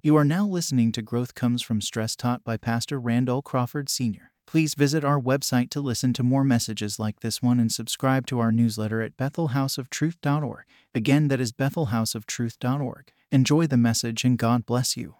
[0.00, 4.30] You are now listening to Growth Comes from Stress taught by Pastor Randall Crawford Sr.
[4.46, 8.38] Please visit our website to listen to more messages like this one and subscribe to
[8.38, 10.64] our newsletter at bethelhouseoftruth.org.
[10.94, 13.12] Again, that is bethelhouseoftruth.org.
[13.32, 15.16] Enjoy the message and God bless you.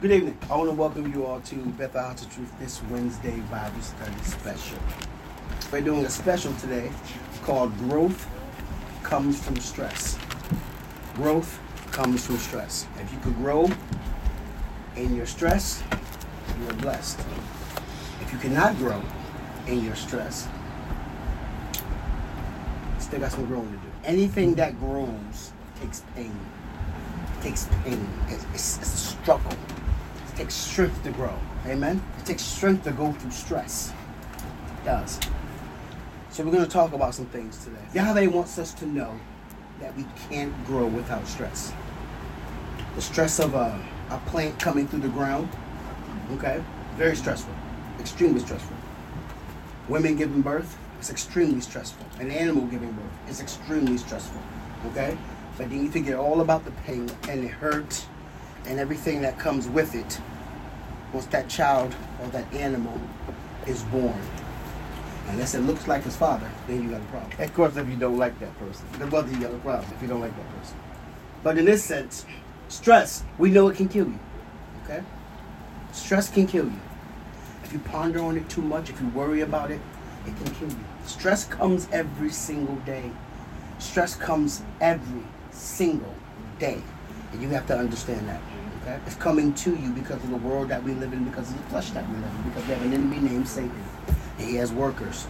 [0.00, 0.38] Good evening.
[0.50, 4.22] I want to welcome you all to Bethel House of Truth this Wednesday Bible Study
[4.22, 4.78] Special.
[5.70, 6.90] We're doing a special today
[7.42, 8.26] called Growth
[9.02, 10.16] Comes from Stress.
[11.14, 11.60] Growth
[11.92, 12.86] comes from stress.
[13.00, 13.70] If you could grow
[14.96, 15.82] in your stress,
[16.60, 17.20] you are blessed.
[18.20, 19.02] If you cannot grow
[19.66, 20.48] in your stress,
[22.98, 23.90] still got some growing to do.
[24.04, 26.34] Anything that grows takes pain.
[27.38, 28.06] It takes pain.
[28.28, 29.52] It's, it's, it's a struggle.
[29.52, 31.34] It takes strength to grow.
[31.66, 32.02] Amen?
[32.18, 33.92] It takes strength to go through stress.
[34.32, 35.18] It does.
[36.30, 37.78] So we're going to talk about some things today.
[37.94, 39.18] Yahweh wants us to know
[39.80, 41.72] that we can't grow without stress.
[42.98, 43.80] The stress of a,
[44.10, 45.48] a plant coming through the ground,
[46.32, 46.60] okay,
[46.96, 47.54] very stressful,
[48.00, 48.76] extremely stressful.
[49.88, 52.04] Women giving birth, it's extremely stressful.
[52.18, 54.42] An animal giving birth is extremely stressful,
[54.86, 55.16] okay?
[55.56, 58.04] But then you forget all about the pain and the hurt
[58.66, 60.20] and everything that comes with it
[61.12, 63.00] once that child or that animal
[63.68, 64.20] is born.
[65.28, 67.30] Unless it looks like his father, then you got a problem.
[67.40, 68.86] Of course, if you don't like that person.
[68.98, 70.76] The brother, you got a problem if you don't like that person.
[71.44, 72.26] But in this sense,
[72.68, 74.18] stress, we know it can kill you.
[74.84, 75.02] Okay?
[75.92, 76.80] Stress can kill you.
[77.64, 79.80] If you ponder on it too much, if you worry about it,
[80.26, 80.84] it can kill you.
[81.04, 83.10] Stress comes every single day.
[83.78, 86.14] Stress comes every single
[86.58, 86.82] day.
[87.32, 88.40] And you have to understand that.
[88.82, 88.98] Okay?
[89.06, 91.62] It's coming to you because of the world that we live in, because of the
[91.64, 93.84] flesh that we live in, because we have an enemy named Satan.
[94.38, 95.26] And he has workers.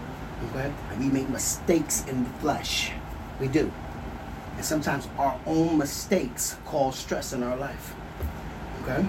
[0.51, 0.73] Okay?
[0.91, 2.93] And we make mistakes in the flesh.
[3.41, 3.73] We do.
[4.59, 7.95] And sometimes our own mistakes cause stress in our life.
[8.83, 9.07] Okay?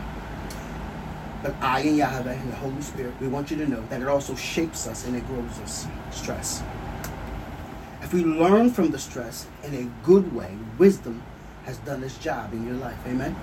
[1.41, 4.07] But I and Yahweh and the Holy Spirit, we want you to know that it
[4.07, 5.87] also shapes us and it grows us.
[6.11, 6.61] Stress.
[8.03, 11.23] If we learn from the stress in a good way, wisdom
[11.65, 12.99] has done its job in your life.
[13.07, 13.35] Amen?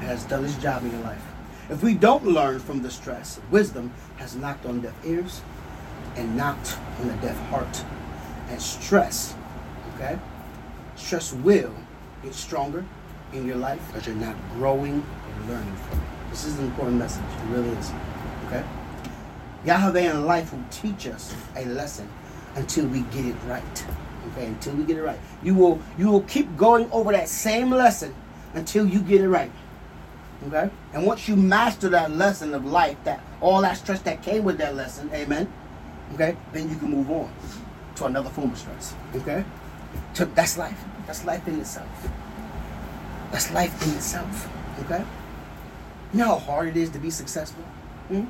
[0.00, 1.22] It has done its job in your life.
[1.68, 5.42] If we don't learn from the stress, wisdom has knocked on deaf ears
[6.16, 7.84] and knocked on a deaf heart.
[8.48, 9.34] And stress,
[9.94, 10.18] okay?
[11.00, 11.74] Stress will
[12.22, 12.84] get stronger
[13.32, 16.04] in your life because you're not growing and learning from it.
[16.30, 17.24] This is an important message.
[17.24, 17.90] It really is.
[18.46, 18.64] Okay?
[19.64, 22.08] Yahweh in life will teach us a lesson
[22.54, 23.86] until we get it right.
[24.32, 25.18] Okay, until we get it right.
[25.42, 28.14] You will you will keep going over that same lesson
[28.54, 29.50] until you get it right.
[30.46, 30.70] Okay?
[30.92, 34.58] And once you master that lesson of life, that all that stress that came with
[34.58, 35.52] that lesson, amen.
[36.14, 37.32] Okay, then you can move on
[37.96, 38.94] to another form of stress.
[39.14, 39.44] Okay?
[40.14, 40.82] So that's life.
[41.06, 42.08] That's life in itself.
[43.30, 44.48] That's life in itself.
[44.84, 45.04] Okay?
[46.12, 47.62] You know how hard it is to be successful?
[48.08, 48.24] Hmm?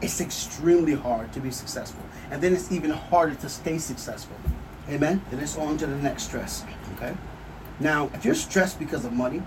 [0.00, 2.02] It's extremely hard to be successful.
[2.30, 4.36] And then it's even harder to stay successful.
[4.88, 5.22] Amen?
[5.30, 6.64] Then it's on to the next stress.
[6.96, 7.14] Okay?
[7.80, 9.42] Now, if you're stressed because of money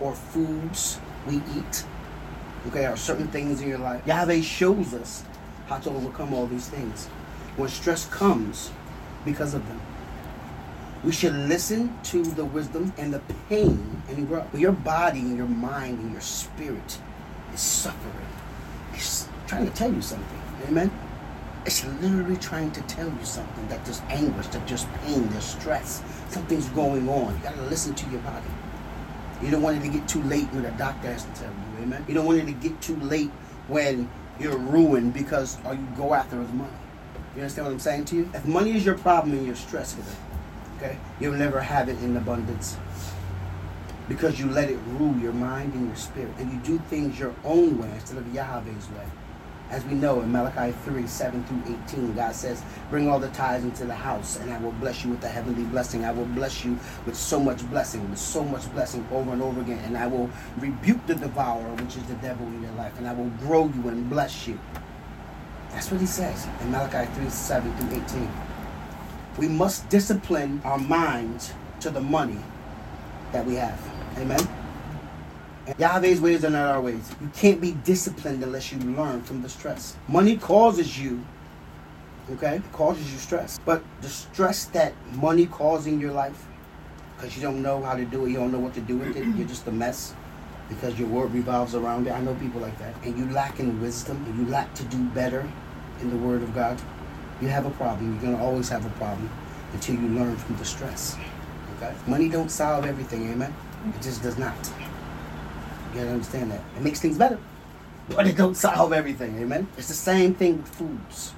[0.00, 1.84] or foods we eat,
[2.68, 5.24] okay, or certain things in your life, Yahweh shows us
[5.68, 7.06] how to overcome all these things.
[7.56, 8.70] When stress comes
[9.24, 9.80] because of them.
[11.04, 14.44] We should listen to the wisdom and the pain and grow.
[14.52, 16.98] Your body and your mind and your spirit
[17.54, 18.26] is suffering.
[18.94, 20.40] It's trying to tell you something.
[20.66, 20.90] Amen?
[21.64, 26.02] It's literally trying to tell you something that there's anguish, that there's pain, there's stress.
[26.30, 27.36] Something's going on.
[27.36, 28.46] You gotta listen to your body.
[29.40, 31.84] You don't want it to get too late when the doctor has to tell you.
[31.84, 32.04] Amen?
[32.08, 33.30] You don't want it to get too late
[33.68, 34.10] when
[34.40, 36.72] you're ruined because all you go after is money.
[37.36, 38.30] You understand what I'm saying to you?
[38.34, 40.18] If money is your problem and you're stressed with it,
[40.78, 40.96] Okay?
[41.20, 42.76] You'll never have it in abundance.
[44.08, 46.32] Because you let it rule your mind and your spirit.
[46.38, 49.06] And you do things your own way instead of Yahweh's way.
[49.70, 53.64] As we know in Malachi 3, 7 through 18, God says, Bring all the tithes
[53.64, 56.06] into the house, and I will bless you with the heavenly blessing.
[56.06, 59.60] I will bless you with so much blessing, with so much blessing over and over
[59.60, 59.80] again.
[59.84, 63.12] And I will rebuke the devourer, which is the devil in your life, and I
[63.12, 64.58] will grow you and bless you.
[65.70, 68.47] That's what he says in Malachi 3, 7 through 18.
[69.38, 72.40] We must discipline our minds to the money
[73.32, 73.80] that we have.
[74.16, 74.40] Amen.
[75.78, 77.08] Yahweh's ways are not our ways.
[77.20, 79.96] You can't be disciplined unless you learn from the stress.
[80.08, 81.24] Money causes you,
[82.32, 83.60] okay, it causes you stress.
[83.64, 86.46] But the stress that money causes in your life,
[87.16, 89.16] because you don't know how to do it, you don't know what to do with
[89.16, 90.14] it, you're just a mess
[90.68, 92.10] because your world revolves around it.
[92.10, 92.94] I know people like that.
[93.04, 95.48] And you lack in wisdom, and you lack to do better
[96.00, 96.80] in the Word of God
[97.40, 98.14] you have a problem.
[98.14, 99.30] You're gonna always have a problem
[99.72, 101.16] until you learn from the stress.
[101.76, 101.94] Okay?
[102.06, 103.50] Money don't solve everything, amen.
[103.50, 104.00] It mm-hmm.
[104.02, 104.56] just does not.
[105.92, 106.60] You gotta understand that.
[106.76, 107.38] It makes things better,
[108.08, 109.38] but it don't solve everything.
[109.38, 109.68] Amen.
[109.76, 111.34] It's the same thing with foods.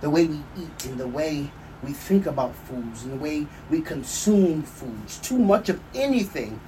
[0.00, 1.50] The way we eat and the way
[1.82, 5.18] we think about foods and the way we consume foods.
[5.18, 6.60] Too much of anything,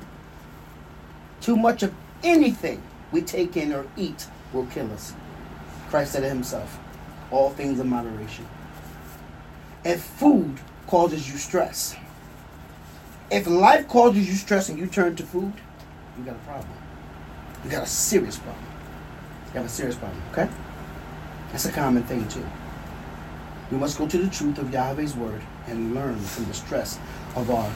[1.41, 1.93] too much of
[2.23, 2.83] anything
[3.13, 5.15] we take in or eat will kill us.
[5.89, 6.79] Christ said it himself.
[7.31, 8.47] All things in moderation.
[9.85, 11.97] If food causes you stress,
[13.31, 15.53] if life causes you stress and you turn to food,
[16.19, 16.69] you got a problem.
[17.65, 18.65] You got a serious problem.
[19.47, 20.49] You have a serious problem, okay?
[21.51, 22.47] That's a common thing too.
[23.71, 26.99] We must go to the truth of Yahweh's word and learn from the stress
[27.35, 27.73] of our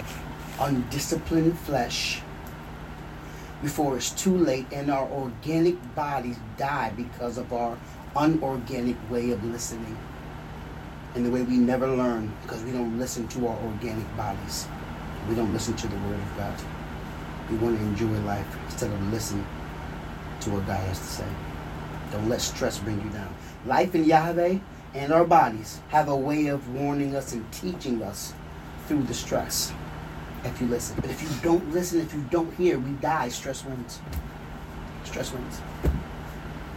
[0.60, 2.20] undisciplined flesh
[3.62, 7.76] before it's too late and our organic bodies die because of our
[8.19, 9.97] unorganic way of listening
[11.15, 14.67] and the way we never learn because we don't listen to our organic bodies.
[15.29, 16.55] We don't listen to the word of God.
[17.50, 19.44] We want to enjoy life instead of listen
[20.41, 21.29] to what God has to say.
[22.12, 23.35] Don't let stress bring you down.
[23.67, 24.59] Life in Yahweh
[24.94, 28.35] and our bodies have a way of warning us and teaching us
[28.87, 29.73] through the stress
[30.44, 30.97] if you listen.
[31.00, 33.29] But if you don't listen, if you don't hear, we die.
[33.29, 34.00] Stress wins.
[35.05, 35.61] Stress wins.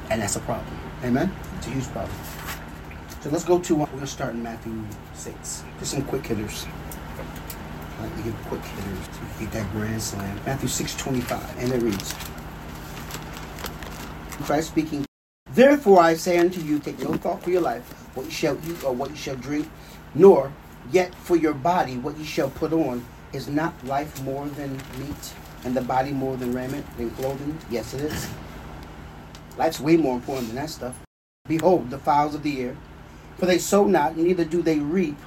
[0.09, 0.90] And that's a problem.
[1.03, 1.33] Amen?
[1.57, 2.15] It's a huge problem.
[3.21, 4.83] So let's go to, we're going to start in Matthew
[5.13, 5.63] 6.
[5.79, 6.65] Just some quick hitters.
[7.99, 9.07] Like to give quick hitters
[9.39, 10.39] you get that grand slam.
[10.45, 11.57] Matthew 6 25.
[11.59, 12.15] And it reads
[14.43, 15.05] Christ speaking,
[15.53, 17.83] Therefore I say unto you, take no thought for your life,
[18.15, 19.69] what you shall eat or what you shall drink,
[20.15, 20.51] nor
[20.91, 23.05] yet for your body what you shall put on.
[23.33, 25.33] Is not life more than meat,
[25.63, 27.57] and the body more than raiment, than clothing?
[27.69, 28.27] Yes, it is.
[29.61, 30.99] Life's way more important than that stuff.
[31.47, 32.75] Behold, the fowls of the air,
[33.37, 35.19] for they sow not, neither do they reap,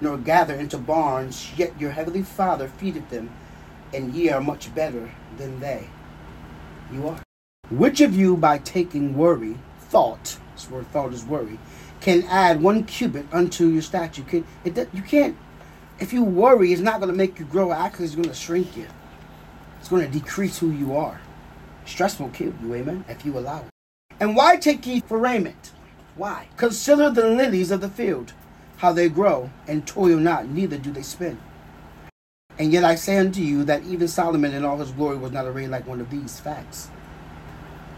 [0.00, 3.30] nor gather into barns, yet your heavenly Father feedeth them,
[3.94, 5.86] and ye are much better than they.
[6.92, 7.20] You are.
[7.70, 11.60] Which of you, by taking worry, thought, this word thought is worry,
[12.00, 14.22] can add one cubit unto your stature?
[14.22, 15.36] Can, it, you can't
[16.00, 17.72] if you worry, it's not going to make you grow.
[17.72, 18.88] Actually, it's going to shrink you.
[19.78, 21.20] It's going to decrease who you are.
[21.88, 23.70] Stress will kill you, amen, if you allow it.
[24.20, 25.72] And why take ye for raiment?
[26.16, 26.48] Why?
[26.56, 28.34] Consider the lilies of the field,
[28.76, 31.40] how they grow, and toil not, neither do they spin.
[32.58, 35.46] And yet I say unto you that even Solomon in all his glory was not
[35.46, 36.90] arrayed like one of these facts.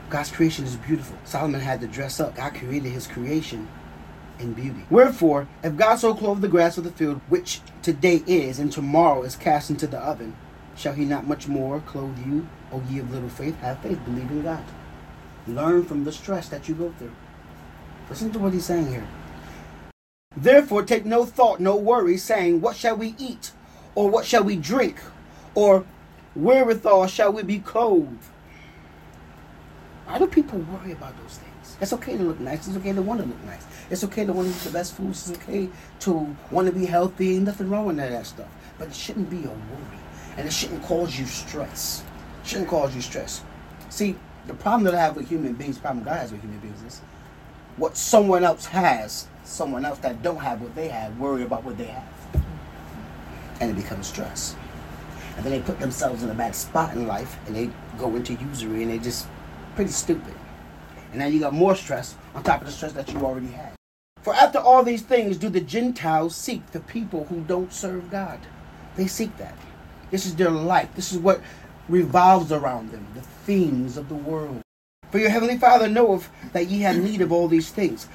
[0.08, 1.18] God's creation is beautiful.
[1.24, 2.36] Solomon had to dress up.
[2.36, 3.68] God created his creation
[4.38, 4.84] in beauty.
[4.88, 9.22] Wherefore, if God so clothe the grass of the field, which today is and tomorrow
[9.22, 10.36] is cast into the oven,
[10.80, 13.56] shall he not much more clothe you, O ye of little faith?
[13.58, 14.64] Have faith, believe in God.
[15.46, 17.12] Learn from the stress that you go through.
[18.08, 19.06] Listen to what he's saying here.
[20.34, 23.52] Therefore, take no thought, no worry, saying, What shall we eat?
[23.94, 24.98] Or what shall we drink?
[25.54, 25.84] Or
[26.34, 28.24] wherewithal shall we be clothed?
[30.06, 31.76] Why do people worry about those things?
[31.80, 32.66] It's okay to look nice.
[32.66, 33.66] It's okay to want to look nice.
[33.90, 35.28] It's okay to want to eat the best foods.
[35.28, 35.68] It's okay
[36.00, 37.38] to want to be healthy.
[37.38, 38.48] Nothing wrong with that, stuff.
[38.78, 39.99] But it shouldn't be a worry.
[40.40, 42.02] And it shouldn't cause you stress.
[42.42, 43.42] It shouldn't cause you stress.
[43.90, 44.16] See,
[44.46, 46.82] the problem that I have with human beings, the problem God has with human beings
[46.82, 47.02] is
[47.76, 51.76] what someone else has, someone else that don't have what they have, worry about what
[51.76, 52.08] they have.
[53.60, 54.56] And it becomes stress.
[55.36, 58.32] And then they put themselves in a bad spot in life and they go into
[58.32, 59.26] usury and they just
[59.74, 60.32] pretty stupid.
[61.10, 63.74] And now you got more stress on top of the stress that you already had.
[64.22, 68.40] For after all these things do the Gentiles seek the people who don't serve God.
[68.96, 69.54] They seek that.
[70.10, 70.88] This is their life.
[70.94, 71.40] This is what
[71.88, 74.62] revolves around them, the themes of the world.
[75.10, 78.08] For your heavenly Father knoweth that ye have need of all these things.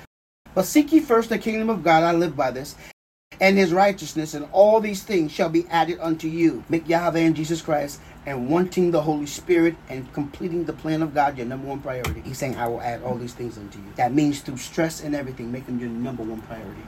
[0.53, 2.75] But seek ye first the kingdom of God, I live by this,
[3.41, 6.63] and his righteousness, and all these things shall be added unto you.
[6.69, 11.13] Make Yahweh and Jesus Christ and wanting the Holy Spirit and completing the plan of
[11.13, 12.21] God your number one priority.
[12.21, 13.85] He's saying, I will add all these things unto you.
[13.97, 16.81] That means through stress and everything, make them your number one priority.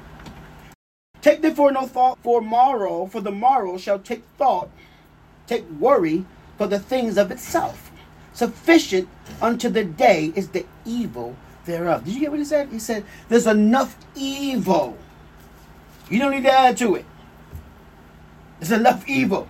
[1.21, 4.69] Take therefore no thought for morrow, for the morrow shall take thought,
[5.47, 6.25] take worry
[6.57, 7.91] for the things of itself.
[8.33, 9.09] Sufficient
[9.41, 11.35] unto the day is the evil
[11.65, 12.05] thereof.
[12.05, 12.69] Did you get what he said?
[12.69, 14.97] He said, There's enough evil.
[16.09, 17.05] You don't need to add to it.
[18.59, 19.47] There's enough evil.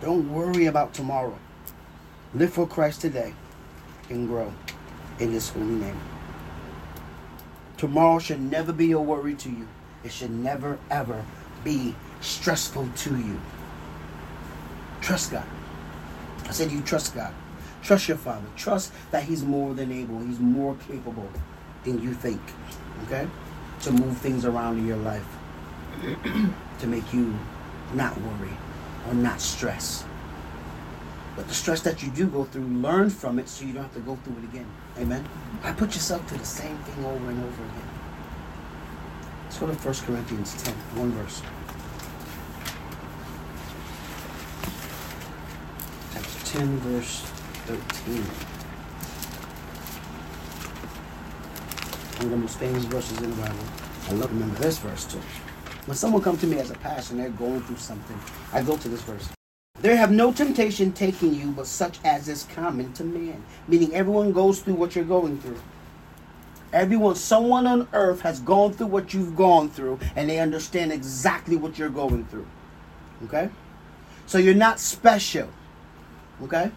[0.00, 1.38] Don't worry about tomorrow.
[2.34, 3.34] Live for Christ today
[4.10, 4.52] and grow
[5.18, 6.00] in His holy name.
[7.76, 9.68] Tomorrow should never be a worry to you.
[10.04, 11.24] It should never, ever
[11.64, 13.40] be stressful to you.
[15.00, 15.46] Trust God.
[16.48, 17.32] I said you trust God.
[17.82, 18.46] Trust your Father.
[18.56, 20.20] Trust that He's more than able.
[20.20, 21.30] He's more capable
[21.84, 22.40] than you think.
[23.06, 23.28] Okay?
[23.82, 25.26] To move things around in your life.
[26.80, 27.34] to make you
[27.94, 28.56] not worry
[29.08, 30.04] or not stress.
[31.36, 33.94] But the stress that you do go through, learn from it so you don't have
[33.94, 34.66] to go through it again.
[34.98, 35.24] Amen.
[35.62, 37.88] I put yourself through the same thing over and over again.
[39.44, 41.42] Let's go to 1 Corinthians 10, one verse.
[46.14, 47.20] Chapter 10, verse
[47.66, 48.22] 13.
[52.16, 53.58] One of the most famous verses in the Bible.
[54.08, 55.20] I love remember this verse too.
[55.84, 58.18] When someone comes to me as a pastor and they're going through something,
[58.54, 59.28] I go to this verse.
[59.80, 63.44] There have no temptation taking you but such as is common to man.
[63.68, 65.60] Meaning everyone goes through what you're going through.
[66.72, 71.56] Everyone, someone on earth has gone through what you've gone through and they understand exactly
[71.56, 72.46] what you're going through.
[73.24, 73.50] Okay?
[74.24, 75.50] So you're not special.
[76.42, 76.70] Okay?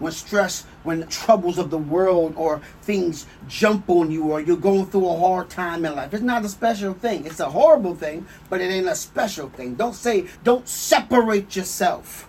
[0.00, 4.86] when stress, when troubles of the world or things jump on you or you're going
[4.86, 6.12] through a hard time in life.
[6.12, 7.26] It's not a special thing.
[7.26, 9.74] It's a horrible thing, but it ain't a special thing.
[9.74, 12.28] Don't say, don't separate yourself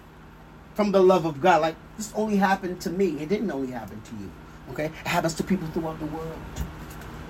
[0.76, 1.62] from the love of God.
[1.62, 3.18] Like, this only happened to me.
[3.20, 4.32] It didn't only happen to you.
[4.72, 4.86] Okay?
[4.86, 6.40] It happens to people throughout the world.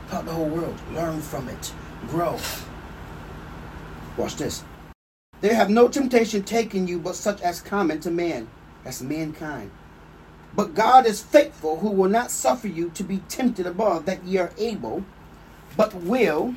[0.08, 0.76] Throughout the whole world.
[0.94, 1.72] Learn from it.
[2.08, 2.38] Grow.
[4.18, 4.64] Watch this.
[5.42, 8.48] There have no temptation taken you but such as common to man.
[8.84, 9.72] That's mankind.
[10.56, 14.38] But God is faithful, who will not suffer you to be tempted above that ye
[14.38, 15.06] are able,
[15.78, 16.56] but will,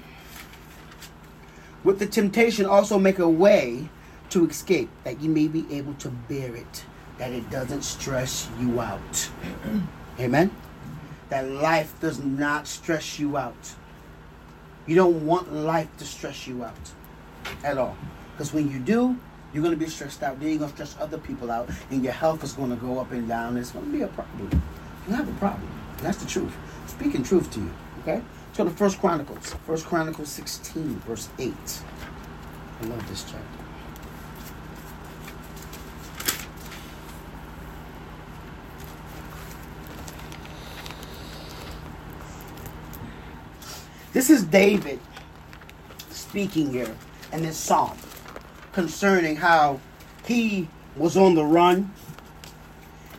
[1.84, 3.88] with the temptation, also make a way
[4.30, 6.84] to escape, that ye may be able to bear it,
[7.18, 9.30] that it doesn't stress you out.
[10.18, 10.50] Amen?
[11.28, 13.74] That life does not stress you out.
[14.86, 16.90] You don't want life to stress you out
[17.62, 17.96] at all.
[18.32, 19.16] Because when you do,
[19.54, 20.40] you're going to be stressed out.
[20.40, 22.98] Then you're going to stress other people out, and your health is going to go
[22.98, 23.56] up and down.
[23.56, 24.62] It's going to be a problem.
[25.06, 25.70] You have a problem.
[25.98, 26.52] That's the truth.
[26.88, 27.70] Speaking truth to you.
[28.00, 28.20] Okay?
[28.56, 29.54] Go to First Chronicles.
[29.64, 31.54] First Chronicles 16, verse 8.
[32.80, 33.40] I love this chapter.
[44.12, 45.00] This is David
[46.10, 46.94] speaking here
[47.32, 47.96] in this psalm
[48.74, 49.80] concerning how
[50.26, 51.92] he was on the run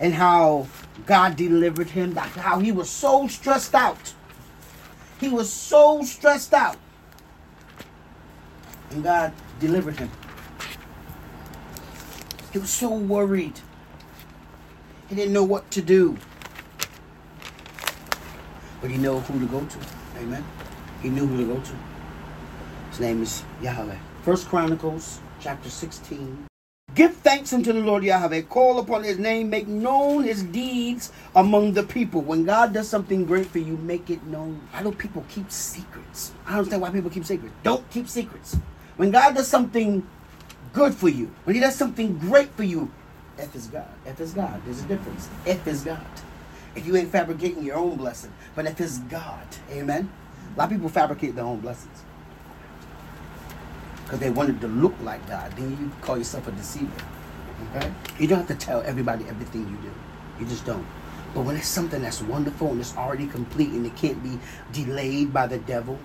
[0.01, 0.67] and how
[1.05, 4.13] God delivered him, how he was so stressed out.
[5.19, 6.77] He was so stressed out.
[8.91, 10.11] And God delivered him.
[12.51, 13.59] He was so worried.
[15.07, 16.17] He didn't know what to do.
[18.81, 19.79] But he knew who to go to.
[20.17, 20.45] Amen.
[21.01, 21.73] He knew who to go to.
[22.89, 23.97] His name is Yahweh.
[24.23, 26.47] First Chronicles chapter 16.
[26.95, 28.41] Give thanks unto the Lord Yahweh.
[28.49, 29.51] Call upon his name.
[29.51, 32.21] Make known his deeds among the people.
[32.21, 34.59] When God does something great for you, make it known.
[34.71, 36.31] Why do people keep secrets?
[36.47, 37.53] I don't understand why people keep secrets.
[37.61, 38.57] Don't keep secrets.
[38.97, 40.07] When God does something
[40.73, 42.91] good for you, when he does something great for you,
[43.37, 43.93] F is God.
[44.07, 44.59] F is God.
[44.65, 45.29] There's a difference.
[45.45, 46.07] F is God.
[46.73, 49.45] If you ain't fabricating your own blessing, but F is God.
[49.69, 50.09] Amen.
[50.55, 52.04] A lot of people fabricate their own blessings
[54.05, 56.91] because they wanted to look like God, then you call yourself a deceiver.
[57.75, 57.91] Okay?
[58.19, 59.91] You don't have to tell everybody everything you do.
[60.39, 60.85] You just don't.
[61.33, 64.37] But when it's something that's wonderful and it's already complete and it can't be
[64.71, 65.97] delayed by the devil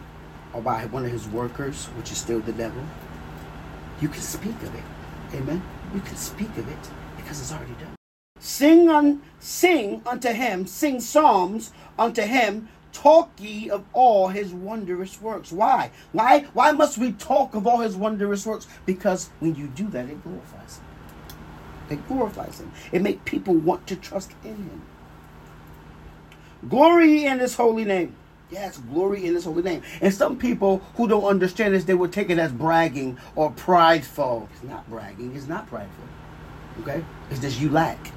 [0.55, 2.83] or by one of his workers, which is still the devil,
[4.01, 4.85] you can speak of it.
[5.35, 5.63] Amen?
[5.95, 7.95] You can speak of it because it's already done.
[8.39, 15.21] Sing on sing unto him, sing psalms unto him Talk ye of all his wondrous
[15.21, 15.53] works.
[15.53, 15.91] Why?
[16.13, 16.47] Why?
[16.53, 18.67] Why must we talk of all his wondrous works?
[18.85, 20.85] Because when you do that, it glorifies him.
[21.91, 22.73] It glorifies him.
[22.93, 24.83] It makes people want to trust in him.
[26.69, 28.15] Glory in his holy name.
[28.51, 29.83] Yes, glory in his holy name.
[30.01, 34.49] And some people who don't understand this, they will take it as bragging or prideful.
[34.53, 36.05] It's not bragging, it's not prideful.
[36.83, 37.05] Okay?
[37.31, 38.13] It's just you lack.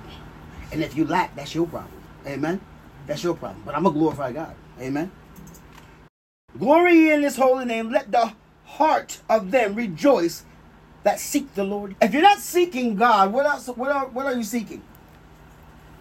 [0.72, 2.01] And if you lack, that's your problem.
[2.25, 2.60] Amen?
[3.06, 3.62] That's your problem.
[3.65, 4.56] But I'm going to glorify God.
[4.80, 5.12] Amen.
[6.58, 7.92] Glory in his holy name.
[7.92, 8.34] Let the
[8.65, 10.46] heart of them rejoice
[11.03, 11.96] that seek the Lord.
[12.01, 14.82] If you're not seeking God, what else what are, what are you seeking?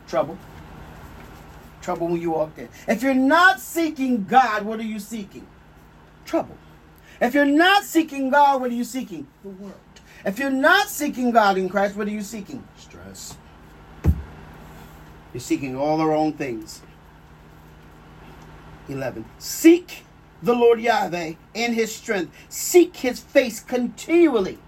[0.07, 0.39] Trouble.
[1.81, 2.69] Trouble when you walk in.
[2.87, 5.47] If you're not seeking God, what are you seeking?
[6.25, 6.57] Trouble.
[7.21, 9.27] If you're not seeking God, what are you seeking?
[9.43, 9.75] The world.
[10.25, 12.63] If you're not seeking God in Christ, what are you seeking?
[12.77, 13.37] Stress.
[15.33, 16.83] You're seeking all the wrong things.
[18.93, 19.25] 11.
[19.39, 20.05] Seek
[20.43, 22.33] the Lord Yahweh in his strength.
[22.49, 24.59] Seek his face continually.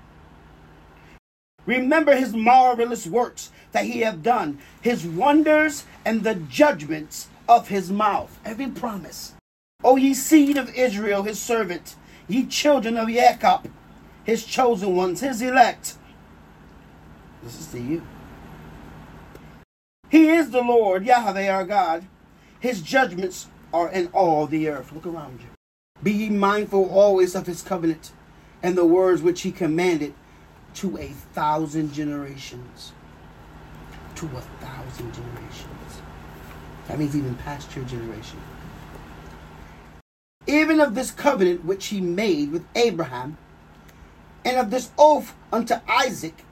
[1.66, 7.90] Remember his marvelous works that he hath done, his wonders and the judgments of his
[7.90, 8.38] mouth.
[8.44, 9.34] Every promise.
[9.82, 11.96] O ye seed of Israel, his servant,
[12.28, 13.70] ye children of Jacob,
[14.24, 15.96] his chosen ones, his elect.
[17.42, 18.02] This is to you.
[20.08, 22.06] He is the Lord, Yahweh our God.
[22.60, 24.92] His judgments are in all the earth.
[24.92, 25.48] Look around you.
[26.02, 28.12] Be ye mindful always of his covenant
[28.62, 30.14] and the words which he commanded
[30.74, 32.92] to a thousand generations.
[34.16, 36.00] To a thousand generations.
[36.86, 38.40] That means even past your generation.
[40.46, 43.38] Even of this covenant which he made with Abraham,
[44.44, 46.44] and of this oath unto Isaac,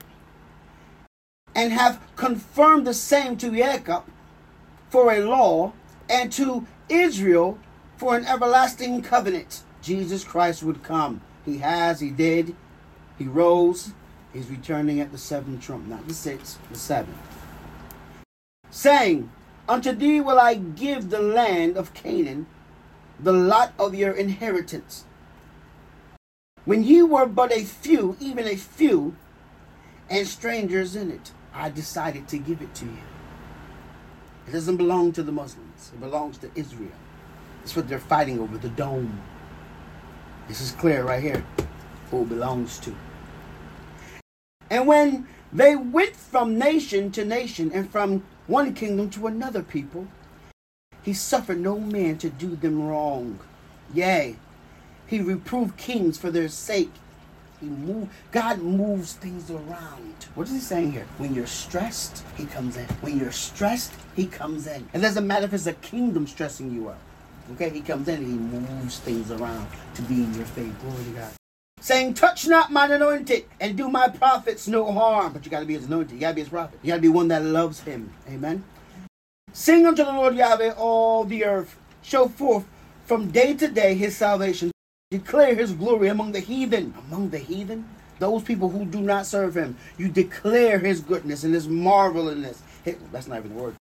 [1.55, 4.03] and have confirmed the same to Jacob
[4.89, 5.73] for a law,
[6.09, 7.57] and to Israel
[7.97, 9.63] for an everlasting covenant.
[9.81, 11.21] Jesus Christ would come.
[11.45, 12.55] He has, he did,
[13.17, 13.91] he rose,
[14.31, 17.17] he's returning at the seventh trump, not the sixth, the seventh.
[18.69, 19.29] Saying,
[19.67, 22.47] Unto thee will I give the land of Canaan,
[23.19, 25.05] the lot of your inheritance.
[26.65, 29.15] When ye were but a few, even a few,
[30.09, 33.03] and strangers in it, I decided to give it to you.
[34.47, 35.31] It doesn't belong to the
[35.91, 36.91] It belongs to Israel.
[37.63, 39.21] It's what they're fighting over the dome.
[40.47, 41.43] This is clear right here
[42.11, 42.95] who it belongs to.
[44.69, 50.07] And when they went from nation to nation and from one kingdom to another people,
[51.03, 53.39] he suffered no man to do them wrong.
[53.93, 54.37] Yea,
[55.05, 56.91] he reproved kings for their sake.
[57.63, 60.25] He move, God moves things around.
[60.35, 61.05] What is he saying here?
[61.17, 62.83] When you're stressed, he comes in.
[62.99, 64.89] When you're stressed, he comes in.
[64.91, 66.97] It doesn't matter if it's a kingdom stressing you out.
[67.53, 70.75] Okay, he comes in and he moves things around to be in your favor.
[70.81, 71.31] Glory to God.
[71.79, 75.31] Saying, touch not mine anointed and do my prophets no harm.
[75.31, 76.11] But you got to be his anointed.
[76.11, 76.79] You got to be his prophet.
[76.83, 78.11] You got to be one that loves him.
[78.27, 78.65] Amen.
[79.53, 81.77] Sing unto the Lord Yahweh all the earth.
[82.01, 82.65] Show forth
[83.05, 84.72] from day to day his salvation.
[85.13, 86.91] Declare his glory among the heathen.
[87.07, 87.87] Among the heathen?
[88.17, 89.77] Those people who do not serve him.
[89.95, 92.63] You declare his goodness and his marvelousness.
[93.11, 93.75] That's not even the word.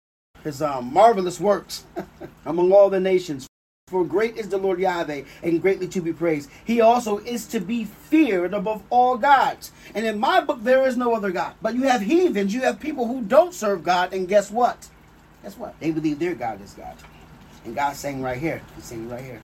[0.42, 1.84] His um, marvelous works
[2.46, 3.46] among all the nations.
[3.86, 6.50] For great is the Lord Yahweh, and greatly to be praised.
[6.64, 9.70] He also is to be feared above all gods.
[9.94, 11.54] And in my book, there is no other God.
[11.62, 14.88] But you have heathens, you have people who don't serve God, and guess what?
[15.44, 15.78] Guess what?
[15.78, 16.96] They believe their God is God.
[17.64, 19.40] And God's saying right here, He's saying right here.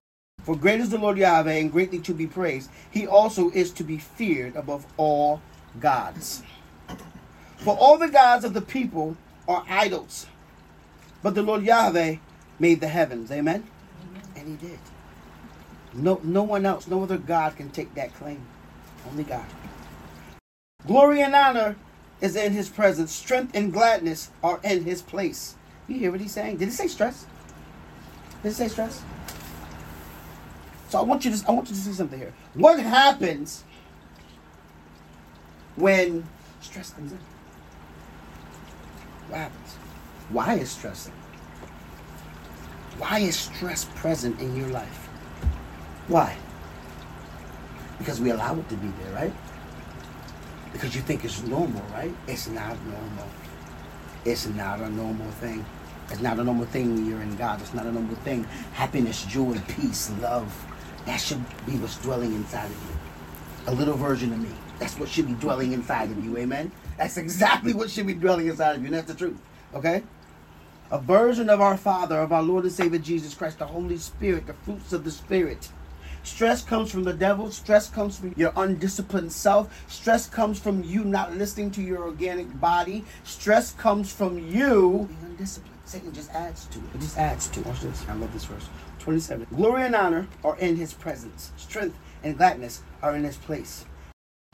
[0.46, 2.70] For great is the Lord Yahweh, and greatly to be praised.
[2.88, 5.42] He also is to be feared above all
[5.80, 6.44] gods.
[7.56, 9.16] For all the gods of the people
[9.48, 10.28] are idols,
[11.20, 12.18] but the Lord Yahweh
[12.60, 13.32] made the heavens.
[13.32, 13.64] Amen.
[14.36, 14.78] And he did.
[15.92, 18.46] No, no one else, no other God can take that claim.
[19.10, 19.46] Only God.
[20.86, 21.74] Glory and honor
[22.20, 23.10] is in his presence.
[23.10, 25.56] Strength and gladness are in his place.
[25.88, 26.58] You hear what he's saying?
[26.58, 27.26] Did he say stress?
[28.44, 29.02] Did he say stress?
[30.88, 32.32] So I want you to I want you to see something here.
[32.54, 33.64] What happens
[35.76, 36.24] when
[36.60, 37.18] stress comes in?
[39.28, 39.74] What happens?
[40.30, 41.12] Why is stress in?
[42.98, 45.08] Why is stress present in your life?
[46.08, 46.36] Why?
[47.98, 49.32] Because we allow it to be there, right?
[50.72, 52.14] Because you think it's normal, right?
[52.26, 53.26] It's not normal.
[54.24, 55.64] It's not a normal thing.
[56.10, 57.60] It's not a normal thing when you're in God.
[57.60, 58.44] It's not a normal thing.
[58.74, 60.54] Happiness, joy, peace, love.
[61.06, 63.72] That should be what's dwelling inside of you.
[63.72, 64.50] A little version of me.
[64.78, 66.36] That's what should be dwelling inside of you.
[66.36, 66.70] Amen?
[66.98, 68.86] That's exactly what should be dwelling inside of you.
[68.86, 69.40] And that's the truth.
[69.74, 70.02] Okay?
[70.90, 74.46] a version of our Father, of our Lord and Savior Jesus Christ, the Holy Spirit,
[74.46, 75.68] the fruits of the Spirit.
[76.22, 77.50] Stress comes from the devil.
[77.50, 79.84] Stress comes from your undisciplined self.
[79.88, 83.04] Stress comes from you not listening to your organic body.
[83.24, 85.75] Stress comes from you being undisciplined.
[85.86, 86.84] Satan just adds to it.
[86.94, 87.66] It just adds to it.
[87.66, 88.04] Watch this.
[88.08, 88.68] I love this verse.
[88.98, 89.46] 27.
[89.54, 91.52] Glory and honor are in his presence.
[91.56, 93.86] Strength and gladness are in his place.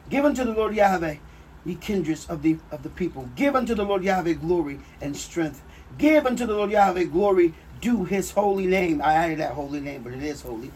[0.08, 1.16] Give unto the Lord Yahweh,
[1.64, 3.28] ye kindreds of the of the people.
[3.34, 5.62] Give unto the Lord Yahweh glory and strength
[5.98, 9.02] Give unto the Lord Yahweh glory, due his holy name.
[9.02, 10.70] I added that holy name, but it is holy.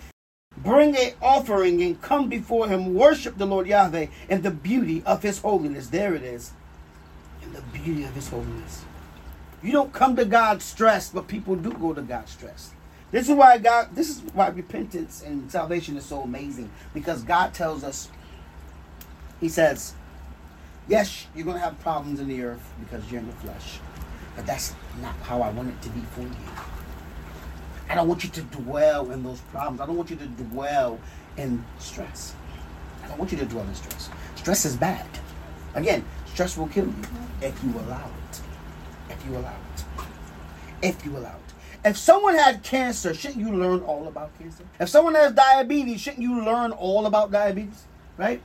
[0.58, 2.94] Bring a offering and come before him.
[2.94, 5.88] Worship the Lord Yahweh and the beauty of his holiness.
[5.88, 6.52] There it is.
[7.42, 8.84] In the beauty of his holiness.
[9.66, 12.72] You don't come to God stressed, but people do go to God stressed.
[13.10, 16.70] This is why God this is why repentance and salvation is so amazing.
[16.94, 18.08] Because God tells us,
[19.40, 19.94] He says,
[20.86, 23.80] Yes, you're gonna have problems in the earth because you're in the flesh.
[24.36, 26.30] But that's not how I want it to be for you.
[27.88, 29.80] I don't want you to dwell in those problems.
[29.80, 31.00] I don't want you to dwell
[31.36, 32.36] in stress.
[33.02, 34.10] I don't want you to dwell in stress.
[34.36, 35.08] Stress is bad.
[35.74, 37.02] Again, stress will kill you
[37.42, 38.25] if you allow it.
[39.26, 39.84] You allow it.
[40.82, 41.46] If you allow it.
[41.84, 44.64] If someone had cancer, shouldn't you learn all about cancer?
[44.80, 47.84] If someone has diabetes, shouldn't you learn all about diabetes?
[48.16, 48.40] Right?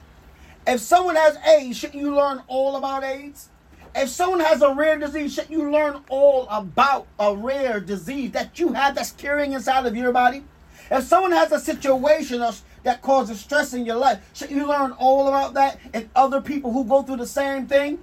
[0.66, 3.50] If someone has AIDS, shouldn't you learn all about AIDS?
[3.96, 8.58] If someone has a rare disease, shouldn't you learn all about a rare disease that
[8.60, 10.44] you have that's carrying inside of your body?
[10.90, 12.44] If someone has a situation
[12.84, 16.72] that causes stress in your life, shouldn't you learn all about that and other people
[16.72, 18.00] who go through the same thing?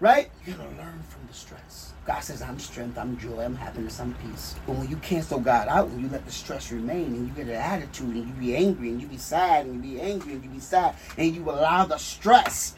[0.00, 0.30] Right?
[0.46, 1.91] You're going to learn from the stress.
[2.04, 4.56] God says, I'm strength, I'm joy, I'm happiness, I'm peace.
[4.66, 7.46] But when you cancel God out and you let the stress remain and you get
[7.46, 10.42] an attitude and you be angry and you be sad and you be angry and
[10.42, 12.74] you be sad and you allow the stress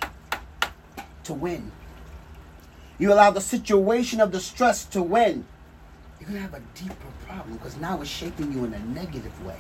[1.25, 1.73] to win.
[2.99, 5.47] You allow the situation of the stress to win.
[6.21, 6.95] You're going to have a deeper
[7.27, 9.57] problem because now it's shaping you in a negative way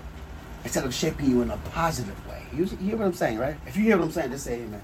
[0.62, 2.42] instead of shaping you in a positive way.
[2.54, 3.56] You, hear what I'm saying, right?
[3.66, 4.82] If you hear what I'm saying, just say amen.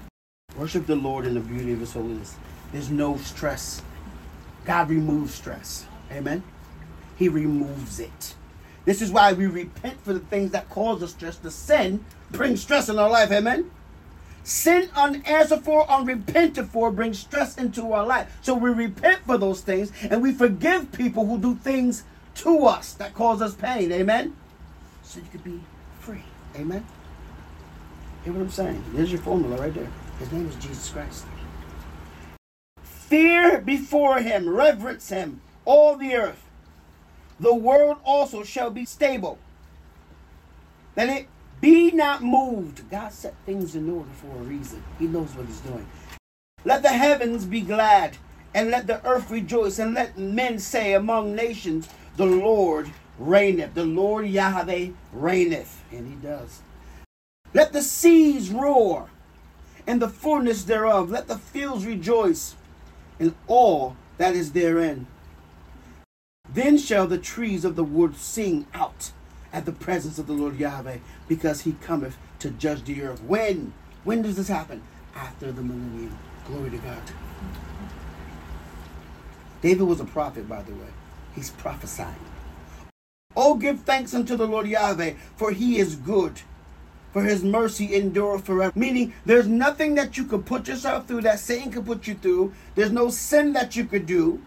[0.57, 2.35] Worship the Lord in the beauty of His holiness.
[2.71, 3.81] There's no stress.
[4.65, 5.85] God removes stress.
[6.11, 6.43] Amen.
[7.17, 8.35] He removes it.
[8.85, 11.37] This is why we repent for the things that cause us stress.
[11.37, 13.31] The sin brings stress in our life.
[13.31, 13.69] Amen.
[14.43, 18.37] Sin unanswered for, unrepented for, brings stress into our life.
[18.41, 22.03] So we repent for those things and we forgive people who do things
[22.35, 23.91] to us that cause us pain.
[23.91, 24.35] Amen.
[25.03, 25.61] So you could be
[25.99, 26.23] free.
[26.55, 26.85] Amen.
[28.23, 28.83] Hear what I'm saying?
[28.93, 29.89] There's your formula right there.
[30.19, 31.25] His name is Jesus Christ.
[33.11, 36.45] Fear before him, reverence him, all the earth.
[37.41, 39.37] The world also shall be stable.
[40.95, 41.27] That it
[41.59, 42.89] be not moved.
[42.89, 44.81] God set things in order for a reason.
[44.97, 45.85] He knows what he's doing.
[46.63, 48.15] Let the heavens be glad,
[48.53, 53.73] and let the earth rejoice, and let men say among nations, The Lord reigneth.
[53.73, 55.83] The Lord Yahweh reigneth.
[55.91, 56.61] And he does.
[57.53, 59.09] Let the seas roar,
[59.85, 61.09] and the fullness thereof.
[61.09, 62.55] Let the fields rejoice,
[63.21, 65.05] and all that is therein.
[66.49, 69.11] Then shall the trees of the wood sing out
[69.53, 73.21] at the presence of the Lord Yahweh, because he cometh to judge the earth.
[73.21, 73.73] When?
[74.03, 74.81] When does this happen?
[75.15, 76.17] After the millennium.
[76.47, 77.01] Glory to God.
[79.61, 80.87] David was a prophet, by the way.
[81.35, 82.15] He's prophesying.
[83.35, 86.41] Oh, give thanks unto the Lord Yahweh, for he is good.
[87.13, 88.71] For his mercy endureth forever.
[88.77, 92.53] Meaning, there's nothing that you could put yourself through that Satan could put you through.
[92.75, 94.41] There's no sin that you could do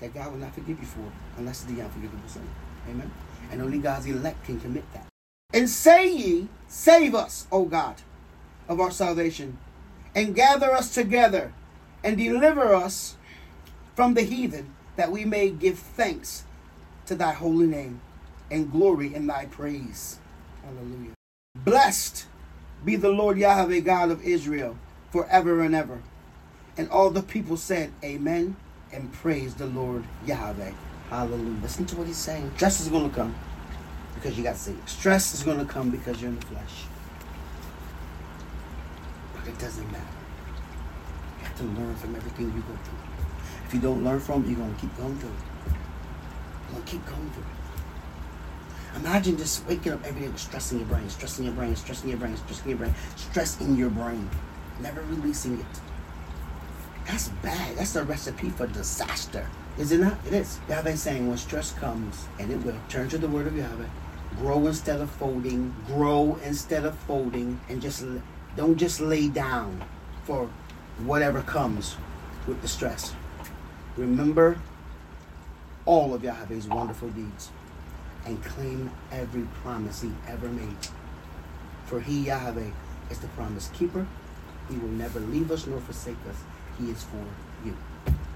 [0.00, 2.46] that God will not forgive you for unless it's the unforgivable sin.
[2.90, 3.10] Amen
[3.50, 5.06] and only God's elect can commit that.
[5.52, 8.02] And say ye, Save us, O God,
[8.68, 9.58] of our salvation,
[10.14, 11.52] and gather us together,
[12.02, 13.16] and deliver us
[13.94, 16.44] from the heathen, that we may give thanks
[17.06, 18.00] to thy holy name,
[18.50, 20.18] and glory in thy praise.
[20.64, 21.15] Hallelujah.
[21.64, 22.26] Blessed
[22.84, 24.76] be the Lord Yahweh God of Israel,
[25.10, 26.02] forever and ever.
[26.76, 28.56] And all the people said, Amen,
[28.92, 30.72] and praise the Lord Yahweh.
[31.08, 31.62] Hallelujah.
[31.62, 32.52] Listen to what he's saying.
[32.56, 33.34] Stress is going to come
[34.14, 34.76] because you got sick.
[34.86, 36.84] Stress is going to come because you're in the flesh.
[39.34, 40.04] But it doesn't matter.
[41.38, 42.98] You have to learn from everything you go through.
[43.66, 45.34] If you don't learn from it, you're going to keep going through it.
[45.66, 47.55] You're going to keep going through it.
[48.96, 51.76] Imagine just waking up every day with stress in your brain, stress in your brain,
[51.76, 54.30] stress in your brain, stress in your brain, stress in your brain,
[54.80, 55.66] never releasing it.
[57.06, 57.76] That's bad.
[57.76, 59.46] That's a recipe for disaster.
[59.78, 60.18] Is it not?
[60.26, 60.58] It is.
[60.68, 63.86] Yahweh saying when stress comes, and it will, turn to the word of Yahweh.
[64.38, 65.74] Grow instead of folding.
[65.86, 67.60] Grow instead of folding.
[67.68, 68.04] And just
[68.56, 69.84] don't just lay down
[70.24, 70.50] for
[71.04, 71.96] whatever comes
[72.46, 73.14] with the stress.
[73.96, 74.58] Remember
[75.84, 77.50] all of Yahweh's wonderful deeds
[78.26, 80.76] and claim every promise he ever made.
[81.86, 82.70] For he, Yahweh,
[83.10, 84.06] is the promise keeper.
[84.68, 86.36] He will never leave us nor forsake us.
[86.78, 87.24] He is for
[87.64, 87.76] you.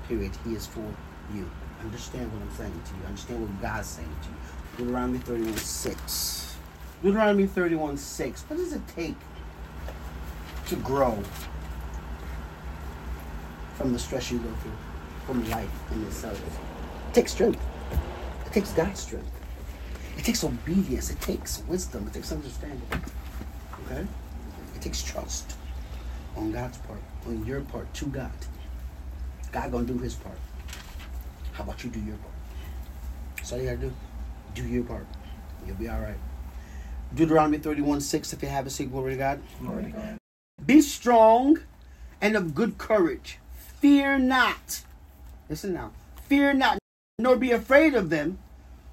[0.06, 0.32] Period.
[0.44, 0.86] He is for
[1.34, 1.50] you.
[1.80, 3.06] Understand what I'm saying to you.
[3.06, 4.86] Understand what God's saying to you.
[4.86, 6.56] Deuteronomy 31 6.
[7.02, 8.42] Deuteronomy 31 6.
[8.42, 9.16] What does it take
[10.66, 11.18] to grow
[13.74, 14.72] from the stress you go through,
[15.26, 16.40] from life in itself?
[17.08, 17.60] It takes strength.
[18.46, 19.39] It takes God's strength.
[20.16, 21.10] It takes obedience.
[21.10, 22.06] It takes wisdom.
[22.06, 22.82] It takes understanding.
[23.86, 24.06] Okay?
[24.74, 25.56] It takes trust
[26.36, 28.30] on God's part, on your part to God.
[29.52, 30.38] God gonna do his part.
[31.52, 32.34] How about you do your part?
[33.36, 33.92] That's all you gotta do.
[34.54, 35.06] Do your part.
[35.66, 36.18] You'll be all right.
[37.14, 39.40] Deuteronomy 31 6, if you have a say glory to God.
[39.60, 40.18] Glory to God.
[40.64, 41.58] Be strong
[42.20, 43.38] and of good courage.
[43.80, 44.82] Fear not.
[45.48, 45.92] Listen now.
[46.28, 46.78] Fear not,
[47.18, 48.38] nor be afraid of them.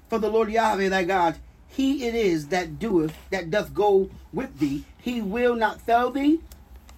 [0.08, 1.36] For the Lord Yahweh thy God,
[1.68, 4.84] he it is that doeth, that doth go with thee.
[4.98, 6.40] He will not fail thee,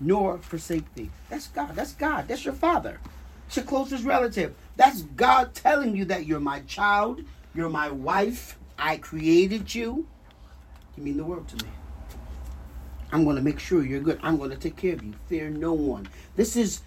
[0.00, 1.10] nor forsake thee.
[1.28, 1.74] That's God.
[1.74, 2.28] That's God.
[2.28, 3.00] That's your father.
[3.46, 4.54] It's your closest relative.
[4.76, 7.22] That's God telling you that you're my child,
[7.54, 10.06] you're my wife, I created you.
[10.96, 11.70] You mean the world to me.
[13.12, 14.20] I'm going to make sure you're good.
[14.22, 15.14] I'm going to take care of you.
[15.26, 16.08] Fear no one.
[16.36, 16.82] This is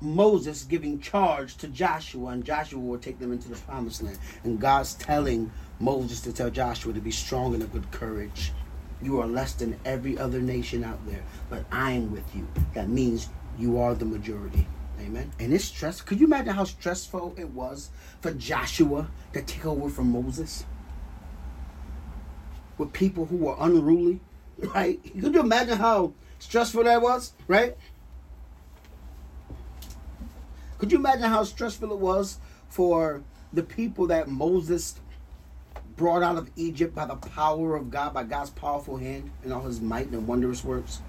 [0.00, 4.18] Moses giving charge to Joshua, and Joshua will take them into the promised land.
[4.44, 8.52] And God's telling Moses to tell Joshua to be strong and of good courage.
[9.02, 12.46] You are less than every other nation out there, but I am with you.
[12.74, 14.66] That means you are the majority.
[15.00, 15.32] Amen.
[15.38, 16.00] And it's stress.
[16.00, 20.64] Could you imagine how stressful it was for Joshua to take over from Moses?
[22.76, 24.20] With people who were unruly,
[24.58, 25.00] right?
[25.02, 27.76] Could you imagine how stressful that was, right?
[30.78, 32.38] Could you imagine how stressful it was
[32.68, 34.94] for the people that Moses
[35.96, 39.62] brought out of Egypt by the power of God, by God's powerful hand and all
[39.62, 41.00] his might and wondrous works,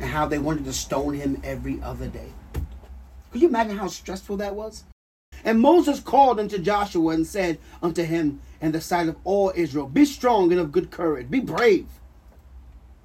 [0.00, 2.32] and how they wanted to stone him every other day?
[3.30, 4.82] Could you imagine how stressful that was?
[5.44, 9.86] And Moses called unto Joshua and said unto him in the sight of all Israel,
[9.86, 11.86] Be strong and of good courage, be brave.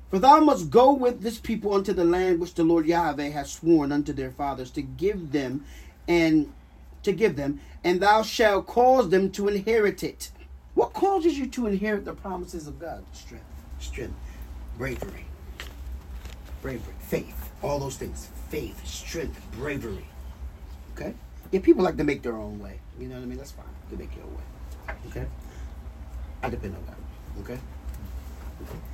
[0.10, 3.52] For thou must go with this people unto the land which the Lord Yahweh has
[3.52, 5.64] sworn unto their fathers to give them
[6.12, 6.52] and
[7.04, 10.30] to give them, and thou shalt cause them to inherit it.
[10.74, 13.06] What causes you to inherit the promises of God?
[13.13, 13.45] Strength,
[13.80, 14.19] strength,
[14.78, 15.26] bravery,
[16.62, 18.28] bravery, faith, all those things.
[18.50, 20.06] Faith, strength, bravery.
[20.93, 21.13] Okay?
[21.52, 22.80] Yeah, people like to make their own way.
[23.00, 23.38] You know what I mean?
[23.38, 23.65] That's fine.
[23.89, 24.95] They make your own way.
[25.08, 25.26] Okay?
[26.43, 26.95] I depend on God.
[27.41, 27.60] Okay?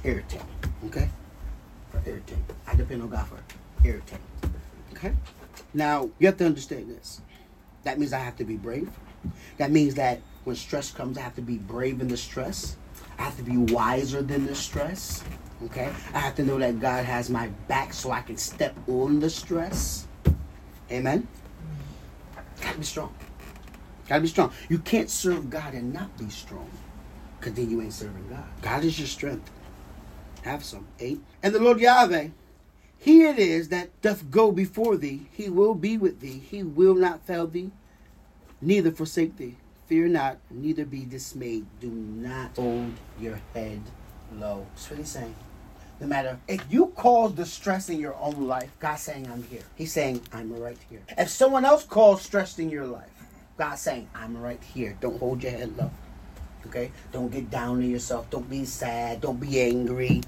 [0.06, 0.42] Everything.
[0.86, 1.10] Okay?
[1.90, 2.44] For everything.
[2.68, 3.40] I depend on God for
[3.84, 4.20] everything.
[4.94, 5.14] Okay?
[5.74, 7.22] Now, you have to understand this.
[7.84, 8.90] That means I have to be brave.
[9.58, 12.78] That means that when stress comes, I have to be brave in the stress.
[13.18, 15.24] I have to be wiser than the stress.
[15.66, 15.92] Okay?
[16.14, 19.30] I have to know that God has my back so I can step on the
[19.30, 20.08] stress.
[20.92, 21.28] Amen?
[22.62, 23.14] Gotta be strong.
[24.08, 24.52] Gotta be strong.
[24.70, 26.70] You can't serve God and not be strong.
[27.40, 28.46] Because then you ain't serving God.
[28.62, 29.52] God is your strength.
[30.44, 30.88] Have some.
[31.00, 31.20] Eight.
[31.44, 32.30] And the Lord Yahweh
[33.00, 35.28] he it is that doth go before thee.
[35.32, 36.40] He will be with thee.
[36.40, 37.72] He will not fail thee,
[38.62, 39.58] neither forsake thee.
[39.88, 41.66] Fear not, neither be dismayed.
[41.80, 43.82] Do not hold your head
[44.36, 44.66] low.
[44.74, 45.36] That's what he's saying.
[46.00, 49.64] No matter if you cause distress in your own life, God's saying, I'm here.
[49.76, 51.02] He's saying, I'm right here.
[51.18, 53.10] If someone else caused stress in your life,
[53.58, 54.96] God's saying, I'm right here.
[55.00, 55.90] Don't hold your head low.
[56.68, 56.92] Okay?
[57.12, 58.30] Don't get down on yourself.
[58.30, 59.22] Don't be sad.
[59.22, 60.22] Don't be angry.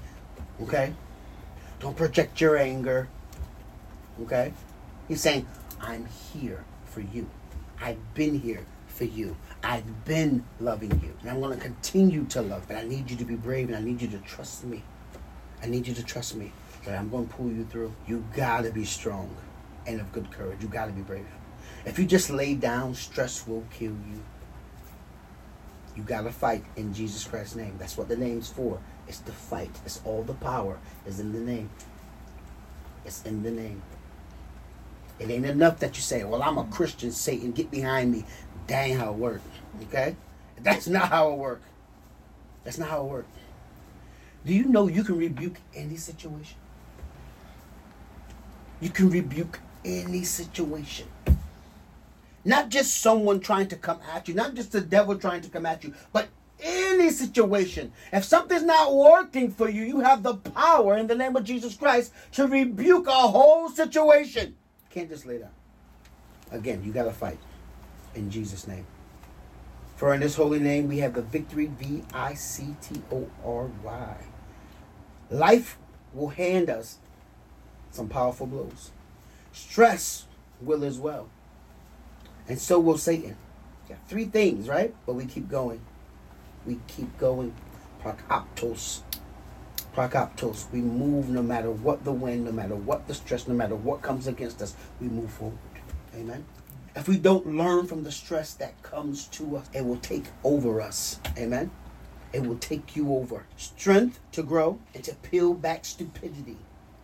[0.62, 0.92] Okay?
[1.80, 3.08] Don't project your anger.
[4.22, 4.52] Okay?
[5.08, 5.46] He's saying,
[5.80, 7.28] I'm here for you.
[7.80, 9.36] I've been here for you.
[9.62, 11.14] I've been loving you.
[11.22, 12.68] And I'm going to continue to love.
[12.68, 14.82] But I need you to be brave and I need you to trust me.
[15.62, 16.52] I need you to trust me.
[16.84, 17.94] That I'm going to pull you through.
[18.06, 19.34] You got to be strong
[19.86, 20.62] and of good courage.
[20.62, 21.26] You got to be brave.
[21.86, 24.22] If you just lay down, stress will kill you.
[25.96, 27.76] You got to fight in Jesus Christ's name.
[27.78, 28.80] That's what the name's for.
[29.10, 29.72] It's the fight.
[29.84, 31.68] It's all the power is in the name.
[33.04, 33.82] It's in the name.
[35.18, 38.24] It ain't enough that you say, well, I'm a Christian, Satan, get behind me.
[38.68, 39.42] Dang how it works.
[39.82, 40.14] Okay?
[40.62, 41.66] That's not how it works.
[42.62, 43.28] That's not how it works.
[44.46, 46.56] Do you know you can rebuke any situation?
[48.80, 51.08] You can rebuke any situation.
[52.44, 55.66] Not just someone trying to come at you, not just the devil trying to come
[55.66, 56.28] at you, but
[56.62, 57.92] any situation.
[58.12, 61.74] If something's not working for you, you have the power in the name of Jesus
[61.76, 64.56] Christ to rebuke a whole situation.
[64.90, 65.50] Can't just lay down.
[66.50, 67.38] Again, you got to fight
[68.14, 68.86] in Jesus' name.
[69.96, 73.70] For in this holy name we have the victory V I C T O R
[73.84, 74.16] Y.
[75.30, 75.78] Life
[76.14, 76.98] will hand us
[77.90, 78.90] some powerful blows.
[79.52, 80.26] Stress
[80.60, 81.28] will as well.
[82.48, 83.36] And so will Satan.
[83.88, 84.94] Got three things, right?
[85.06, 85.80] But we keep going
[86.66, 87.54] we keep going.
[88.02, 89.02] Prakoptos.
[89.94, 90.70] Prakoptos.
[90.72, 94.02] We move no matter what the wind, no matter what the stress, no matter what
[94.02, 95.58] comes against us, we move forward.
[96.14, 96.44] Amen.
[96.96, 100.80] If we don't learn from the stress that comes to us, it will take over
[100.80, 101.20] us.
[101.38, 101.70] Amen.
[102.32, 103.46] It will take you over.
[103.56, 106.56] Strength to grow and to peel back stupidity.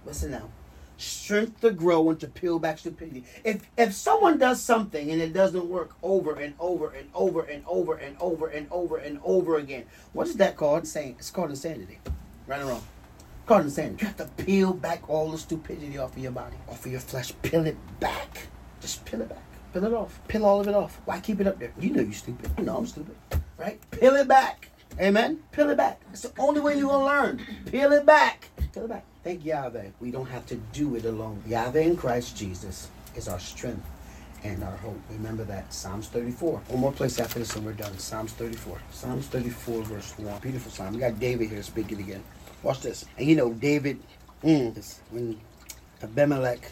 [0.05, 0.51] Listen now
[0.97, 3.25] strength to grow and to peel back stupidity.
[3.45, 7.65] If if someone does something and it doesn't work over and over and over and
[7.67, 10.87] over and over and over and over again, what is that called?
[10.87, 11.99] Saying it's called insanity.
[12.47, 12.85] Right or wrong?
[13.41, 14.03] It's called insanity.
[14.03, 17.01] You have to peel back all the stupidity off of your body, off of your
[17.01, 17.33] flesh.
[17.43, 18.49] Peel it back.
[18.81, 19.43] Just peel it back.
[19.73, 20.21] Peel it off.
[20.29, 21.01] Peel all of it off.
[21.05, 21.73] Why keep it up there?
[21.79, 22.51] You know you're stupid.
[22.59, 23.17] You know I'm stupid.
[23.59, 23.79] Right?
[23.91, 24.71] Peel it back.
[24.99, 25.41] Amen.
[25.53, 26.01] Peel it back.
[26.11, 27.47] It's the only way you're gonna learn.
[27.71, 28.49] Peel it back.
[28.73, 29.05] Peel it back.
[29.23, 29.89] Thank Yahweh.
[30.01, 31.43] We don't have to do it alone.
[31.47, 33.85] Yahweh in Christ Jesus is our strength
[34.43, 34.99] and our hope.
[35.11, 35.73] Remember that.
[35.75, 36.59] Psalms 34.
[36.69, 37.99] One more place after this and we're done.
[37.99, 38.81] Psalms 34.
[38.91, 40.41] Psalms 34, verse 1.
[40.41, 40.95] Beautiful psalm.
[40.95, 42.23] We got David here speaking again.
[42.63, 43.05] Watch this.
[43.19, 44.01] And you know, David,
[44.43, 45.39] mm, when
[46.03, 46.71] Abimelech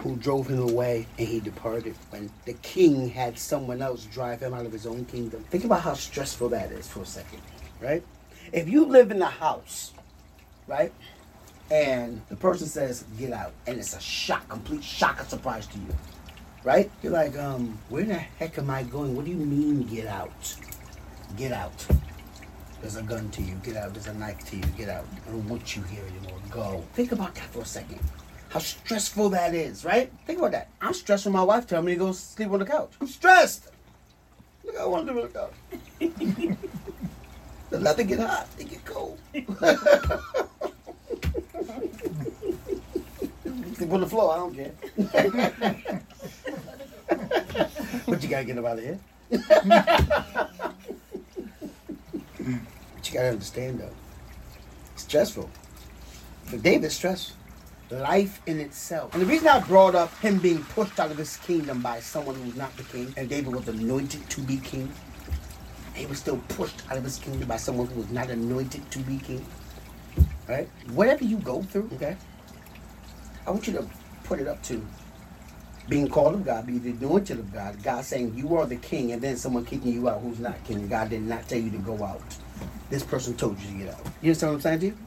[0.00, 4.54] who drove him away and he departed when the king had someone else drive him
[4.54, 5.44] out of his own kingdom.
[5.50, 7.40] Think about how stressful that is for a second,
[7.80, 8.02] right?
[8.52, 9.92] If you live in a house,
[10.66, 10.92] right,
[11.70, 15.78] and the person says, get out, and it's a shock, complete shock of surprise to
[15.78, 15.94] you,
[16.64, 16.90] right?
[17.02, 19.16] You're like, um, where the heck am I going?
[19.16, 20.56] What do you mean get out?
[21.36, 21.86] Get out.
[22.80, 23.54] There's a gun to you.
[23.64, 23.92] Get out.
[23.92, 24.62] There's a knife to you.
[24.76, 25.04] Get out.
[25.26, 26.38] I don't want you here anymore.
[26.50, 26.84] Go.
[26.94, 27.98] Think about that for a second.
[28.50, 30.10] How stressful that is, right?
[30.26, 30.68] Think about that.
[30.80, 32.92] I'm stressed when my wife tells me to go sleep on the couch.
[33.00, 33.68] I'm stressed.
[34.64, 36.58] Look, I want to live on the couch.
[37.70, 38.48] Let it get hot.
[38.58, 39.18] It get cold.
[43.74, 44.32] sleep on the floor.
[44.32, 44.72] I don't care.
[48.06, 48.98] but you gotta get them out of here.
[49.30, 49.42] but
[53.04, 53.92] you gotta understand though,
[54.94, 55.50] it's stressful.
[56.44, 57.34] For David, stress,
[57.90, 59.12] life in itself.
[59.14, 62.34] And the reason I brought up him being pushed out of his kingdom by someone
[62.34, 64.92] who was not the king, and David was anointed to be king,
[65.94, 68.98] he was still pushed out of his kingdom by someone who was not anointed to
[69.00, 69.44] be king.
[70.48, 70.68] Right?
[70.92, 72.16] Whatever you go through, okay,
[73.46, 73.86] I want you to
[74.24, 74.86] put it up to
[75.88, 79.12] being called of God, being the anointed of God, God saying you are the king,
[79.12, 80.86] and then someone kicking you out who's not king.
[80.88, 82.22] God did not tell you to go out.
[82.90, 84.00] This person told you to get out.
[84.20, 84.98] You understand what I'm saying to you?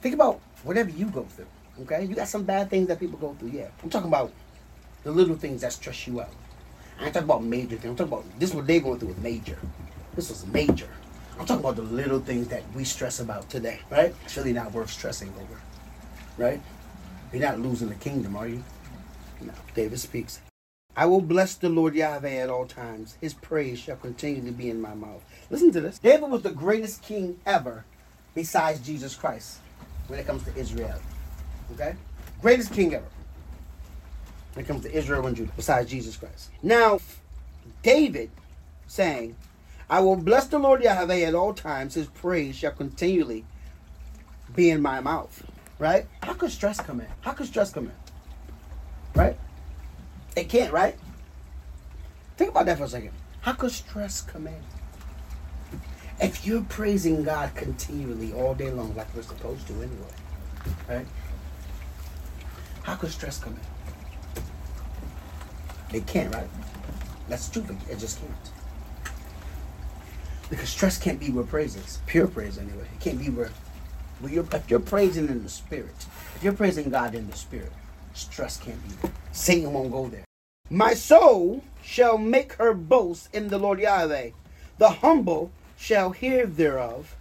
[0.00, 1.46] Think about whatever you go through.
[1.82, 2.04] Okay?
[2.04, 3.68] You got some bad things that people go through, yeah.
[3.82, 4.32] I'm talking about
[5.04, 6.30] the little things that stress you out.
[6.98, 7.86] I ain't talking about major things.
[7.86, 9.58] I'm talking about this what they going through was major.
[10.14, 10.88] This was major.
[11.38, 14.14] I'm talking about the little things that we stress about today, right?
[14.24, 15.60] It's really not worth stressing over.
[16.36, 16.60] Right?
[17.32, 18.62] You're not losing the kingdom, are you?
[19.40, 19.52] No.
[19.74, 20.40] David speaks.
[20.94, 23.16] I will bless the Lord Yahweh at all times.
[23.20, 25.24] His praise shall continue to be in my mouth.
[25.48, 25.98] Listen to this.
[25.98, 27.86] David was the greatest king ever
[28.34, 29.60] besides Jesus Christ
[30.08, 31.00] when it comes to Israel.
[31.72, 31.94] Okay?
[32.40, 33.04] Greatest king ever
[34.54, 36.50] when it comes to Israel and Judah besides Jesus Christ.
[36.62, 37.00] Now,
[37.82, 38.30] David
[38.86, 39.36] saying,
[39.88, 41.94] I will bless the Lord Yahweh at all times.
[41.94, 43.44] His praise shall continually
[44.54, 45.44] be in my mouth.
[45.78, 46.06] Right?
[46.22, 47.08] How could stress come in?
[47.22, 47.92] How could stress come in?
[49.14, 49.36] Right?
[50.36, 50.96] It can't, right?
[52.36, 53.10] Think about that for a second.
[53.40, 54.62] How could stress come in?
[56.20, 60.14] If you're praising God continually all day long, like we're supposed to anyway,
[60.88, 61.06] right?
[62.82, 63.60] How could stress come in?
[65.96, 66.48] It can't, right?
[67.28, 67.76] That's stupid.
[67.90, 68.32] It just can't.
[70.50, 72.00] Because stress can't be where praise is.
[72.06, 72.86] Pure praise, anyway.
[72.94, 73.50] It can't be where,
[74.20, 75.94] where you're, if you're praising in the spirit,
[76.36, 77.72] if you're praising God in the spirit,
[78.14, 79.12] stress can't be there.
[79.32, 80.24] Satan won't go there.
[80.70, 84.30] My soul shall make her boast in the Lord Yahweh.
[84.78, 87.16] The humble shall hear thereof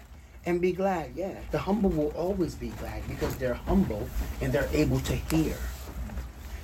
[0.46, 1.12] and be glad.
[1.16, 4.08] Yeah, the humble will always be glad because they're humble
[4.42, 5.56] and they're able to hear.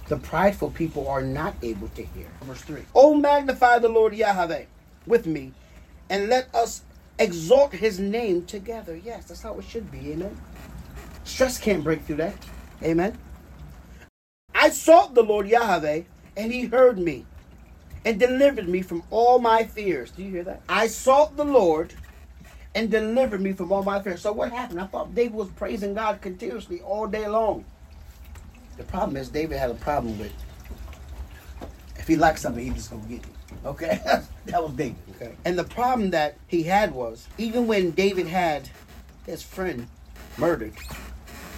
[0.07, 2.27] The prideful people are not able to hear.
[2.41, 2.81] Verse 3.
[2.95, 4.65] Oh, magnify the Lord Yahweh
[5.05, 5.53] with me,
[6.09, 6.83] and let us
[7.19, 8.95] exalt his name together.
[8.95, 10.11] Yes, that's how it should be.
[10.11, 10.37] Amen.
[11.23, 12.35] Stress can't break through that.
[12.81, 13.17] Amen.
[14.55, 16.03] I sought the Lord Yahweh,
[16.35, 17.25] and he heard me
[18.05, 20.11] and delivered me from all my fears.
[20.11, 20.61] Do you hear that?
[20.69, 21.93] I sought the Lord
[22.77, 24.21] and delivered me from all my fears.
[24.21, 24.79] So what happened?
[24.79, 27.65] I thought David was praising God continuously all day long.
[28.77, 30.31] The problem is David had a problem with
[31.95, 33.65] if he liked something, he just gonna get it.
[33.65, 33.99] Okay,
[34.45, 34.97] that was David.
[35.15, 38.69] Okay, and the problem that he had was even when David had
[39.25, 39.87] his friend
[40.37, 40.73] murdered,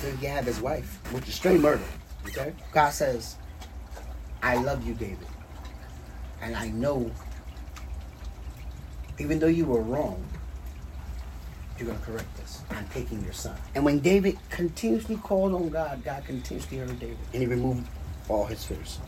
[0.01, 1.83] then he had his wife, which is straight murder.
[2.27, 3.35] Okay, God says,
[4.41, 5.27] "I love you, David,
[6.41, 7.11] and I know,
[9.17, 10.23] even though you were wrong,
[11.79, 12.61] you're going to correct this.
[12.71, 13.55] I'm taking your son.
[13.75, 17.17] And when David continuously called on God, God continuously heard David.
[17.33, 17.87] And he removed
[18.27, 18.99] all his fears.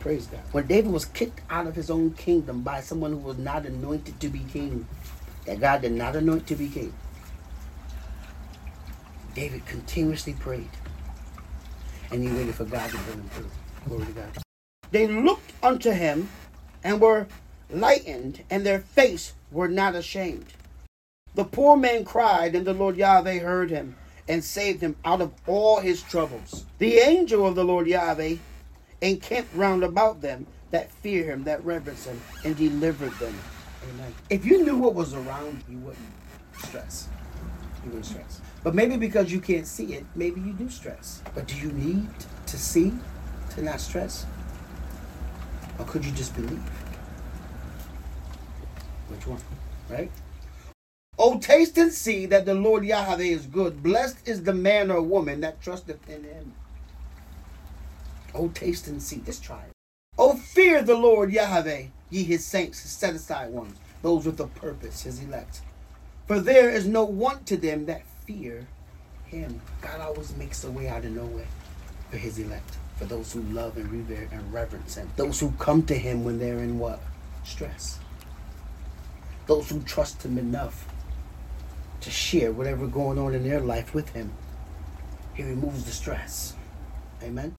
[0.00, 0.40] Praise God.
[0.52, 4.20] When David was kicked out of his own kingdom by someone who was not anointed
[4.20, 4.86] to be king,
[5.44, 6.92] that God did not anoint to be king,
[9.34, 10.70] David continuously prayed.
[12.10, 13.50] And he waited for God to bring him through.
[13.86, 14.38] Glory to God.
[14.92, 16.28] They looked unto him
[16.82, 17.26] and were
[17.68, 20.46] lightened, and their face were not ashamed.
[21.36, 23.94] The poor man cried, and the Lord Yahweh heard him
[24.26, 26.64] and saved him out of all his troubles.
[26.78, 28.36] The angel of the Lord Yahweh
[29.02, 33.38] encamped round about them that fear him, that reverence him, and delivered them.
[33.90, 34.14] Amen.
[34.30, 36.08] If you knew what was around, you wouldn't
[36.64, 37.08] stress.
[37.84, 38.40] You wouldn't stress.
[38.64, 41.22] But maybe because you can't see it, maybe you do stress.
[41.34, 42.08] But do you need
[42.46, 42.94] to see
[43.50, 44.24] to not stress?
[45.78, 46.62] Or could you just believe?
[49.10, 49.40] Which one?
[49.90, 50.10] Right?
[51.18, 53.82] Oh, taste and see that the Lord Yahweh is good.
[53.82, 56.52] Blessed is the man or woman that trusteth in him.
[58.34, 59.22] Oh, taste and see.
[59.24, 59.72] Just try it.
[60.18, 64.46] Oh, fear the Lord Yahweh, ye his saints, his set aside ones, those with a
[64.46, 65.62] purpose, his elect.
[66.26, 68.66] For there is no want to them that fear
[69.26, 69.60] him.
[69.80, 71.46] God always makes a way out of nowhere
[72.10, 75.82] for his elect, for those who love and revere and reverence him, those who come
[75.86, 77.00] to him when they're in what?
[77.44, 78.00] Stress.
[79.46, 80.86] Those who trust him enough
[82.00, 84.32] to share whatever going on in their life with him.
[85.34, 86.54] He removes the stress.
[87.22, 87.54] Amen.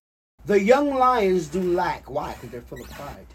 [0.46, 2.08] The young lions do lack.
[2.10, 2.32] Why?
[2.34, 3.26] Because they're full of pride.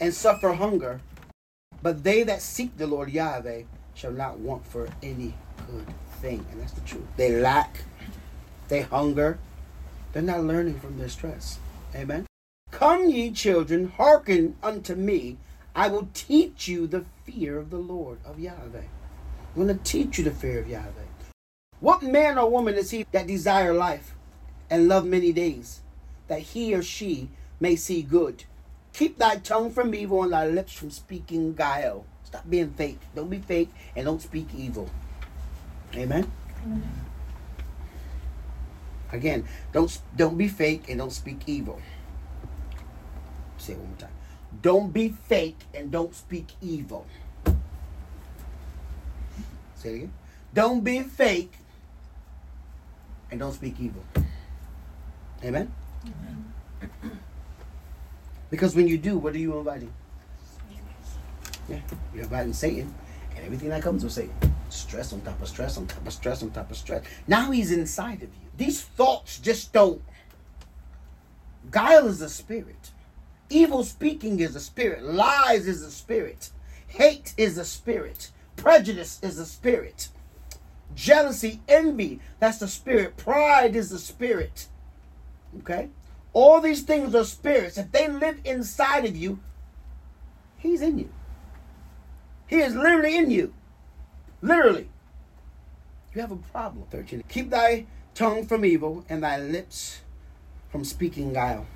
[0.00, 1.00] And suffer hunger.
[1.82, 3.62] But they that seek the Lord Yahweh
[3.94, 5.34] shall not want for any
[5.70, 5.86] good
[6.20, 6.44] thing.
[6.50, 7.06] And that's the truth.
[7.16, 7.84] They lack.
[8.68, 9.38] They hunger.
[10.12, 11.58] They're not learning from their stress.
[11.94, 12.26] Amen.
[12.70, 15.38] Come, ye children, hearken unto me.
[15.74, 18.88] I will teach you the fear of the Lord of Yahweh.
[19.56, 20.90] I'm going to teach you the fear of Yahweh.
[21.80, 24.14] What man or woman is he that desire life
[24.68, 25.80] and love many days,
[26.28, 28.44] that he or she may see good?
[28.92, 32.04] Keep thy tongue from evil and thy lips from speaking guile.
[32.24, 33.00] Stop being fake.
[33.14, 34.90] Don't be fake and don't speak evil.
[35.94, 36.30] Amen.
[39.10, 41.80] Again, don't don't be fake and don't speak evil.
[43.56, 44.10] Say it one more time.
[44.60, 47.06] Don't be fake and don't speak evil.
[49.86, 50.12] Say it again.
[50.52, 51.52] Don't be fake
[53.30, 54.02] and don't speak evil.
[55.44, 55.72] Amen?
[56.02, 56.52] Amen.
[58.50, 59.92] Because when you do, what are you inviting?
[61.68, 61.78] Yeah,
[62.12, 62.92] you're inviting Satan
[63.36, 64.34] and everything that comes with Satan.
[64.70, 67.04] Stress on top of stress on top of stress on top of stress.
[67.28, 68.50] Now he's inside of you.
[68.56, 70.02] These thoughts just don't.
[71.70, 72.90] Guile is a spirit.
[73.50, 75.04] Evil speaking is a spirit.
[75.04, 76.50] Lies is a spirit.
[76.88, 78.32] Hate is a spirit.
[78.56, 80.08] Prejudice is a spirit.
[80.94, 83.16] Jealousy, envy, that's the spirit.
[83.16, 84.68] Pride is the spirit.
[85.58, 85.90] Okay?
[86.32, 87.78] All these things are spirits.
[87.78, 89.40] If they live inside of you,
[90.58, 91.10] He's in you.
[92.46, 93.54] He is literally in you.
[94.40, 94.88] Literally.
[96.14, 96.86] You have a problem.
[96.90, 97.24] 13.
[97.28, 100.00] Keep thy tongue from evil and thy lips
[100.70, 101.66] from speaking guile.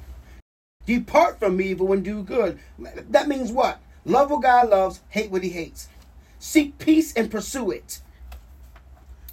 [0.87, 2.59] Depart from evil and do good.
[2.79, 3.81] That means what?
[4.05, 5.89] Love what God loves, hate what he hates.
[6.41, 8.01] Seek peace and pursue it.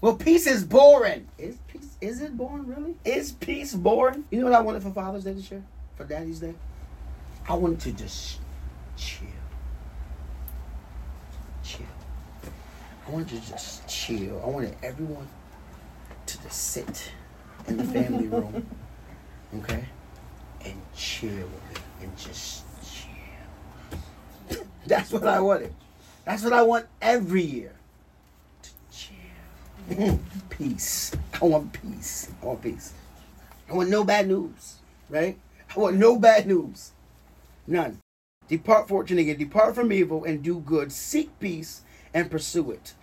[0.02, 1.28] Well, peace is boring.
[1.38, 2.96] Is peace is it boring really?
[3.06, 4.26] Is peace boring?
[4.30, 5.64] You know what I wanted for Father's Day this year?
[5.96, 6.54] For Daddy's Day?
[7.48, 8.40] I wanted to just
[8.98, 9.26] chill.
[11.64, 11.86] Chill.
[13.08, 14.42] I wanted to just chill.
[14.44, 15.30] I wanted everyone
[16.26, 17.14] to just sit
[17.68, 18.68] in the family room.
[19.60, 19.86] Okay?
[20.66, 21.82] And chill with me.
[22.02, 24.60] And just chill.
[24.86, 25.74] That's what I wanted.
[26.28, 27.72] That's what I want every year.
[30.50, 31.14] peace.
[31.42, 32.30] I want peace.
[32.42, 32.92] I want peace.
[33.70, 34.76] I want no bad news,
[35.10, 35.38] right?
[35.74, 36.92] I want no bad news.
[37.66, 38.02] None.
[38.50, 39.38] Depart fortune again.
[39.38, 40.92] Depart from evil and do good.
[40.92, 42.94] Seek peace and pursue it.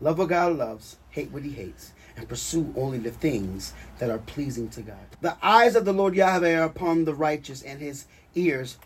[0.00, 4.16] Love what God loves, hate what he hates, and pursue only the things that are
[4.16, 4.96] pleasing to God.
[5.20, 8.78] The eyes of the Lord Yahweh are upon the righteous, and his ears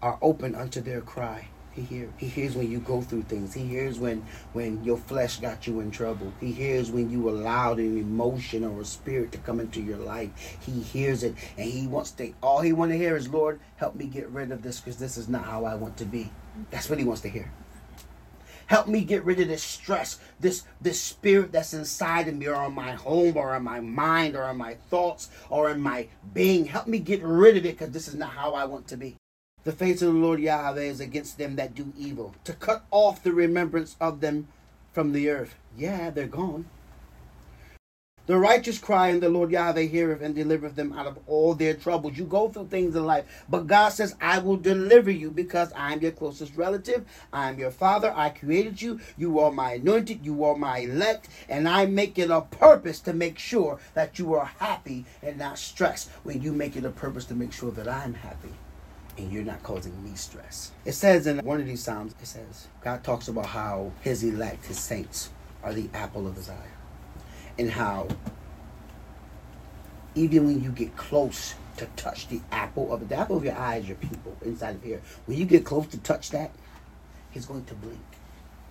[0.00, 1.48] are open unto their cry.
[1.76, 2.10] He hears.
[2.16, 3.52] He hears when you go through things.
[3.52, 4.24] He hears when
[4.54, 6.32] when your flesh got you in trouble.
[6.40, 10.30] He hears when you allowed an emotion or a spirit to come into your life.
[10.64, 12.32] He hears it, and he wants to.
[12.42, 15.18] All he want to hear is, "Lord, help me get rid of this, because this
[15.18, 16.30] is not how I want to be."
[16.70, 17.52] That's what he wants to hear.
[18.68, 22.64] Help me get rid of this stress, this this spirit that's inside of me, or
[22.64, 26.64] in my home, or in my mind, or in my thoughts, or in my being.
[26.64, 29.16] Help me get rid of it, because this is not how I want to be.
[29.66, 33.24] The face of the Lord Yahweh is against them that do evil, to cut off
[33.24, 34.46] the remembrance of them
[34.92, 35.56] from the earth.
[35.76, 36.66] Yeah, they're gone.
[38.26, 41.74] The righteous cry, and the Lord Yahweh heareth and delivereth them out of all their
[41.74, 42.16] troubles.
[42.16, 45.94] You go through things in life, but God says, I will deliver you because I
[45.94, 47.04] am your closest relative.
[47.32, 48.12] I am your father.
[48.14, 49.00] I created you.
[49.16, 50.24] You are my anointed.
[50.24, 51.28] You are my elect.
[51.48, 55.58] And I make it a purpose to make sure that you are happy and not
[55.58, 58.52] stressed when you make it a purpose to make sure that I'm happy
[59.18, 60.72] and you're not causing me stress.
[60.84, 64.66] It says in one of these Psalms, it says, God talks about how his elect,
[64.66, 65.30] his saints,
[65.62, 66.70] are the apple of his eye.
[67.58, 68.08] And how
[70.14, 73.76] even when you get close to touch the apple of the apple of your eye
[73.76, 75.02] is your people inside of here.
[75.26, 76.50] When you get close to touch that,
[77.30, 77.98] he's going to blink.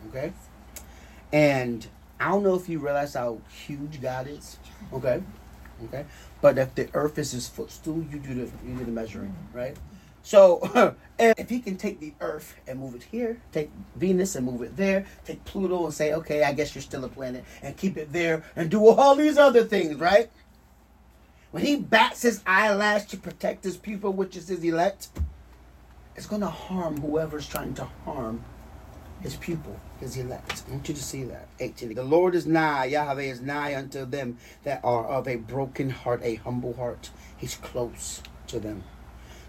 [0.10, 0.34] Okay?
[1.32, 1.86] And
[2.20, 4.58] I don't know if you realize how huge God is.
[4.91, 5.22] Okay?
[5.86, 6.06] Okay?
[6.41, 9.78] But if the earth is his footstool, you do the you do the measuring, right?
[10.26, 14.62] So if he can take the Earth and move it here, take Venus and move
[14.62, 17.96] it there, take Pluto and say, okay, I guess you're still a planet, and keep
[17.96, 20.30] it there, and do all these other things, right?
[21.56, 25.08] when he bats his eyelash to protect his people, which is his elect,
[26.14, 28.44] it's going to harm whoever's trying to harm
[29.22, 30.64] his people, his elect.
[30.68, 31.48] I want you to see that.
[31.62, 31.94] 18.
[31.94, 36.20] The Lord is nigh, Yahweh is nigh unto them that are of a broken heart,
[36.26, 37.10] a humble heart.
[37.38, 38.84] He's close to them.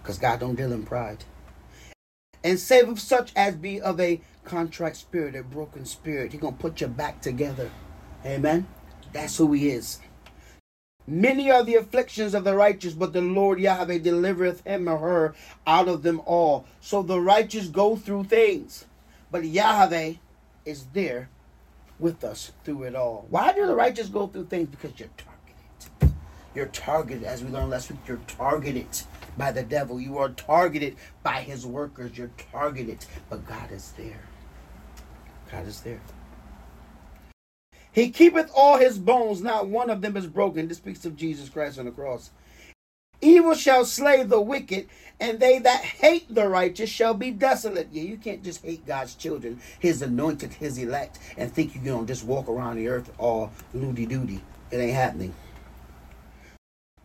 [0.07, 1.24] Because God don't deal in pride.
[2.44, 6.30] And save of such as be of a contrite spirit, a broken spirit.
[6.30, 7.72] He gonna put you back together.
[8.24, 8.68] Amen.
[9.12, 9.98] That's who he is.
[11.09, 15.34] Many are the afflictions of the righteous, but the Lord Yahweh delivereth him or her
[15.66, 16.66] out of them all.
[16.80, 18.84] So the righteous go through things,
[19.32, 20.14] but Yahweh
[20.64, 21.30] is there
[21.98, 23.26] with us through it all.
[23.28, 24.68] Why do the righteous go through things?
[24.68, 26.16] Because you're targeted.
[26.54, 28.86] You're targeted, as we learned last week, you're targeted
[29.37, 30.01] by the devil.
[30.01, 32.16] You are targeted by his workers.
[32.16, 34.22] You're targeted, but God is there.
[35.51, 36.01] God is there.
[37.93, 40.68] He keepeth all his bones, not one of them is broken.
[40.68, 42.30] This speaks of Jesus Christ on the cross.
[43.22, 47.89] Evil shall slay the wicked, and they that hate the righteous shall be desolate.
[47.91, 52.07] Yeah, you can't just hate God's children, his anointed, his elect, and think you're going
[52.07, 54.43] to just walk around the earth all loody doody.
[54.70, 55.34] It ain't happening.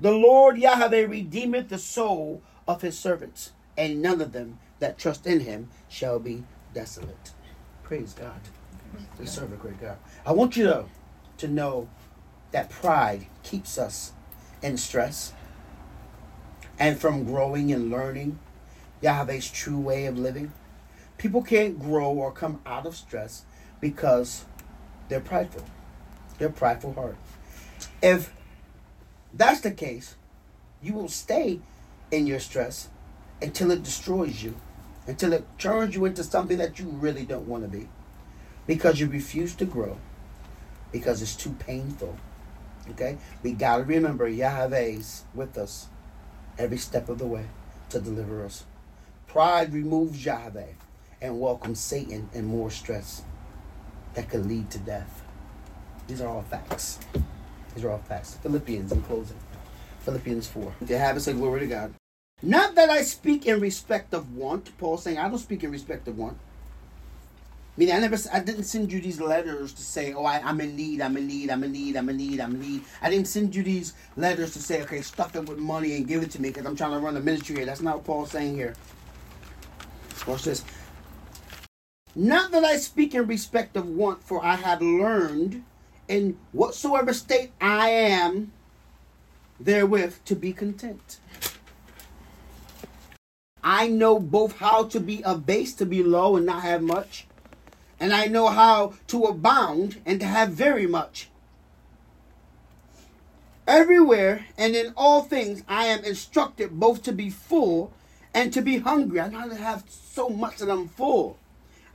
[0.01, 5.27] The Lord Yahweh redeemeth the soul of his servants, and none of them that trust
[5.27, 6.43] in him shall be
[6.73, 7.31] desolate.
[7.83, 8.41] Praise God.
[9.19, 9.97] We serve a great God.
[10.25, 10.85] I want you to,
[11.37, 11.87] to know
[12.51, 14.13] that pride keeps us
[14.63, 15.33] in stress
[16.79, 18.39] and from growing and learning
[19.01, 20.51] Yahweh's true way of living.
[21.19, 23.45] People can't grow or come out of stress
[23.79, 24.45] because
[25.09, 25.63] they're prideful.
[26.39, 27.17] They're prideful heart.
[28.01, 28.33] If
[29.33, 30.15] that's the case,
[30.81, 31.59] you will stay
[32.11, 32.89] in your stress
[33.41, 34.55] until it destroys you,
[35.07, 37.87] until it turns you into something that you really don't want to be
[38.67, 39.97] because you refuse to grow
[40.91, 42.17] because it's too painful.
[42.91, 43.17] Okay?
[43.43, 45.87] We got to remember Yahweh's with us
[46.57, 47.45] every step of the way
[47.89, 48.65] to deliver us.
[49.27, 50.73] Pride removes Yahweh
[51.21, 53.23] and welcomes Satan and more stress
[54.13, 55.23] that could lead to death.
[56.07, 56.99] These are all facts.
[57.75, 58.35] These are all facts.
[58.41, 59.37] Philippians in closing.
[60.01, 60.73] Philippians 4.
[60.87, 61.93] To have it say glory to God.
[62.41, 64.75] Not that I speak in respect of want.
[64.77, 66.37] Paul saying, I don't speak in respect of want.
[67.77, 70.59] I mean, I never, I didn't send you these letters to say, oh, I, am
[70.59, 72.83] in need, I'm in need, I'm in need, I'm in need, I'm in need.
[73.01, 76.21] I didn't send you these letters to say, okay, stuff it with money and give
[76.21, 77.65] it to me because I'm trying to run a ministry here.
[77.65, 78.75] That's not what Paul's saying here.
[80.27, 80.65] Watch this.
[82.13, 85.63] Not that I speak in respect of want, for I have learned
[86.11, 88.51] in whatsoever state I am
[89.61, 91.19] therewith to be content.
[93.63, 97.27] I know both how to be abased, to be low and not have much,
[97.97, 101.29] and I know how to abound and to have very much.
[103.65, 107.93] Everywhere and in all things I am instructed both to be full
[108.33, 109.21] and to be hungry.
[109.21, 111.37] I know how to have so much that I'm full,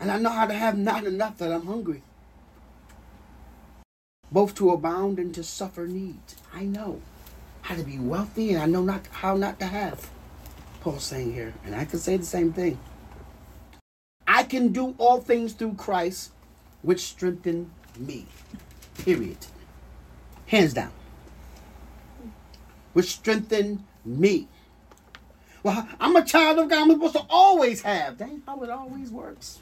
[0.01, 2.03] and I know how to have not enough that I'm hungry.
[4.33, 6.21] Both to abound and to suffer need.
[6.53, 7.01] I know
[7.63, 10.11] how to be wealthy, and I know not how not to have.
[10.81, 12.79] Paul's saying here, and I can say the same thing.
[14.27, 16.33] I can do all things through Christ,
[16.83, 18.27] which strengthen me.
[18.99, 19.39] Period.
[20.47, 20.93] Hands down.
[22.93, 24.49] Which strengthen me.
[25.63, 26.83] Well, I'm a child of God.
[26.83, 28.19] I'm supposed to always have.
[28.19, 29.61] That ain't how it always works.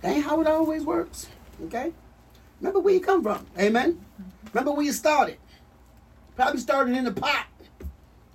[0.00, 1.26] That ain't how it always works.
[1.64, 1.92] Okay?
[2.62, 3.46] Remember where you come from.
[3.58, 4.00] Amen?
[4.54, 5.36] Remember where you started.
[6.34, 7.46] Probably started in the pot.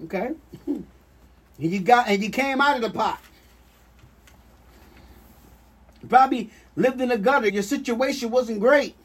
[0.04, 0.34] Okay?
[0.68, 0.86] and
[1.58, 3.20] you got and you came out of the pot
[6.08, 7.50] probably lived in a gutter.
[7.50, 8.96] Your situation wasn't great.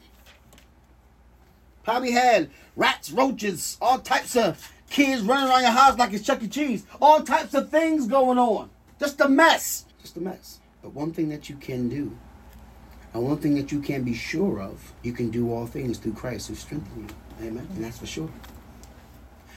[1.83, 6.41] Probably had rats, roaches, all types of kids running around your house like it's Chuck
[6.41, 6.47] E.
[6.47, 6.85] Cheese.
[7.01, 8.69] All types of things going on.
[8.99, 9.85] Just a mess.
[10.01, 10.59] Just a mess.
[10.81, 12.17] But one thing that you can do,
[13.13, 16.13] and one thing that you can be sure of, you can do all things through
[16.13, 17.47] Christ who strengthens you.
[17.47, 17.67] Amen.
[17.75, 18.29] And that's for sure.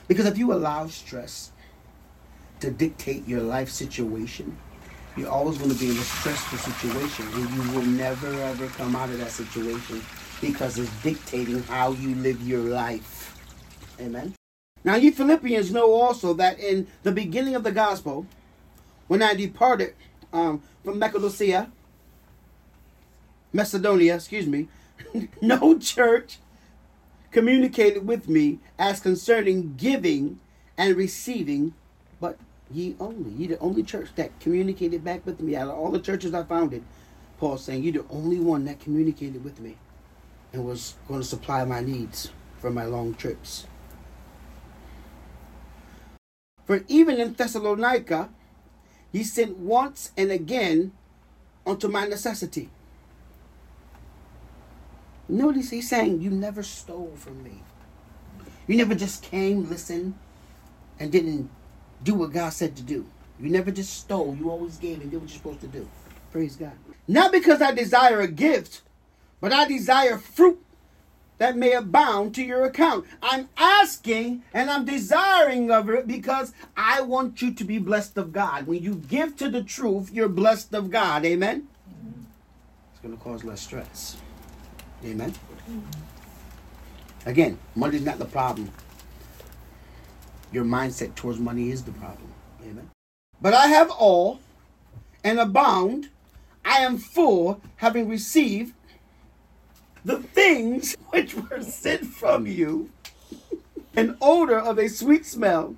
[0.09, 1.53] Because if you allow stress
[2.61, 4.57] to dictate your life situation,
[5.17, 8.95] you're always going to be in a stressful situation and you will never ever come
[8.95, 10.03] out of that situation
[10.43, 13.39] because it's dictating how you live your life.
[13.99, 14.35] Amen.
[14.85, 18.27] Now, you Philippians know also that in the beginning of the gospel,
[19.09, 19.95] when I departed
[20.33, 21.73] um, from Macedonia,
[23.57, 24.69] Macedonia, excuse me,
[25.43, 26.39] no church
[27.31, 30.39] communicated with me as concerning giving
[30.79, 31.75] and receiving,
[32.21, 32.39] but
[32.71, 33.31] Ye only.
[33.31, 35.55] Ye the only church that communicated back with me.
[35.57, 36.83] Out of all the churches I founded,
[37.39, 39.77] Paul saying, you the only one that communicated with me
[40.53, 43.67] and was going to supply my needs for my long trips.
[46.65, 48.31] For even in Thessalonica,
[49.13, 50.93] he sent once and again
[51.65, 52.71] unto my necessity.
[55.29, 57.63] Notice he's saying, You never stole from me.
[58.67, 60.15] You never just came, listened,
[60.99, 61.51] and didn't
[62.03, 63.07] do what God said to do.
[63.41, 64.37] You never just stole.
[64.37, 65.89] You always gave and did what you're supposed to do.
[66.33, 66.73] Praise God.
[67.07, 68.83] Not because I desire a gift,
[69.41, 70.63] but I desire fruit
[71.39, 73.07] that may abound to your account.
[73.23, 78.33] I'm asking and I'm desiring of it because I want you to be blessed of
[78.33, 78.67] God.
[78.67, 81.25] When you give to the truth, you're blessed of God.
[81.25, 81.69] Amen?
[82.93, 84.17] It's going to cause less stress.
[85.05, 85.35] Amen?
[87.25, 88.71] Again, money's not the problem.
[90.53, 92.33] Your mindset towards money is the problem.
[92.63, 92.91] Amen?
[93.41, 94.41] But I have all
[95.23, 96.09] and abound.
[96.65, 98.73] I am full, having received
[100.05, 102.91] the things which were sent from you,
[103.97, 105.75] an odor of a sweet smell,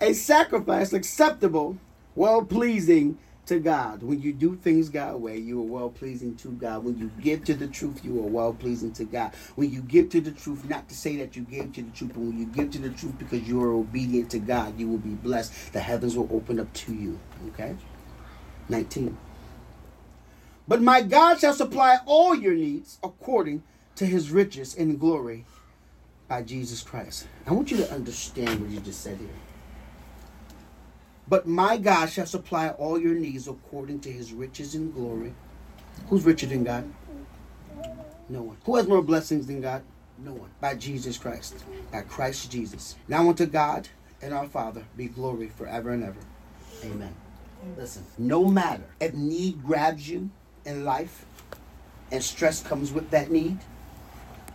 [0.00, 1.78] a sacrifice acceptable,
[2.14, 4.02] well pleasing to God.
[4.02, 6.84] When you do things God way, you are well pleasing to God.
[6.84, 9.32] When you give to the truth, you are well pleasing to God.
[9.54, 12.12] When you give to the truth, not to say that you gave to the truth,
[12.14, 14.98] but when you give to the truth because you are obedient to God, you will
[14.98, 15.72] be blessed.
[15.72, 17.18] The heavens will open up to you.
[17.48, 17.76] Okay?
[18.68, 19.16] 19.
[20.68, 23.62] But my God shall supply all your needs according
[23.94, 25.44] to his riches in glory
[26.28, 27.26] by Jesus Christ.
[27.46, 29.28] I want you to understand what you just said here.
[31.28, 35.34] But my God shall supply all your needs according to his riches in glory.
[36.08, 36.88] Who's richer than God?
[38.28, 38.56] No one.
[38.64, 39.82] Who has more blessings than God?
[40.18, 40.50] No one.
[40.60, 41.64] By Jesus Christ.
[41.92, 42.96] By Christ Jesus.
[43.08, 43.88] Now unto God
[44.22, 46.20] and our Father be glory forever and ever.
[46.84, 47.14] Amen.
[47.76, 50.30] Listen, no matter if need grabs you,
[50.66, 51.24] in life
[52.10, 53.58] and stress comes with that need,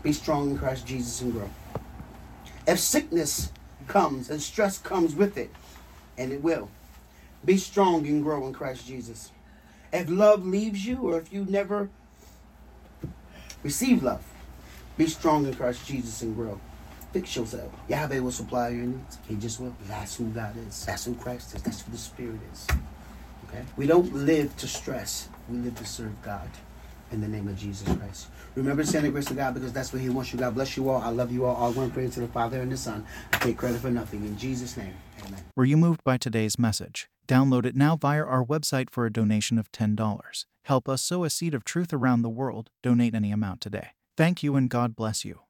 [0.04, 1.50] be strong in Christ Jesus and grow.
[2.68, 3.52] If sickness
[3.88, 5.50] comes and stress comes with it,
[6.18, 6.70] and it will,
[7.44, 9.32] be strong and grow in Christ Jesus.
[9.92, 11.90] If love leaves you or if you never
[13.64, 14.24] receive love,
[14.98, 16.60] be strong in Christ Jesus and grow.
[17.12, 17.72] Fix yourself.
[17.90, 19.18] Yahweh will supply your needs.
[19.28, 19.76] He just will.
[19.88, 20.86] That's who God is.
[20.86, 21.62] That's who Christ is.
[21.62, 22.68] That's who the Spirit is.
[23.48, 23.64] Okay?
[23.76, 25.28] We don't live to stress.
[25.50, 26.48] We live to serve God
[27.12, 28.28] in the name of Jesus Christ.
[28.56, 30.40] Remember to send the grace to God because that's what He wants you.
[30.40, 31.02] God bless you all.
[31.02, 31.56] I love you all.
[31.56, 33.06] All one praise to the Father and the Son.
[33.34, 34.24] I take credit for nothing.
[34.24, 34.94] In Jesus' name,
[35.56, 37.10] Were you moved by today's message?
[37.28, 40.46] Download it now via our website for a donation of $10.
[40.66, 42.70] Help us sow a seed of truth around the world.
[42.82, 43.90] Donate any amount today.
[44.18, 45.42] Thank you and God bless you.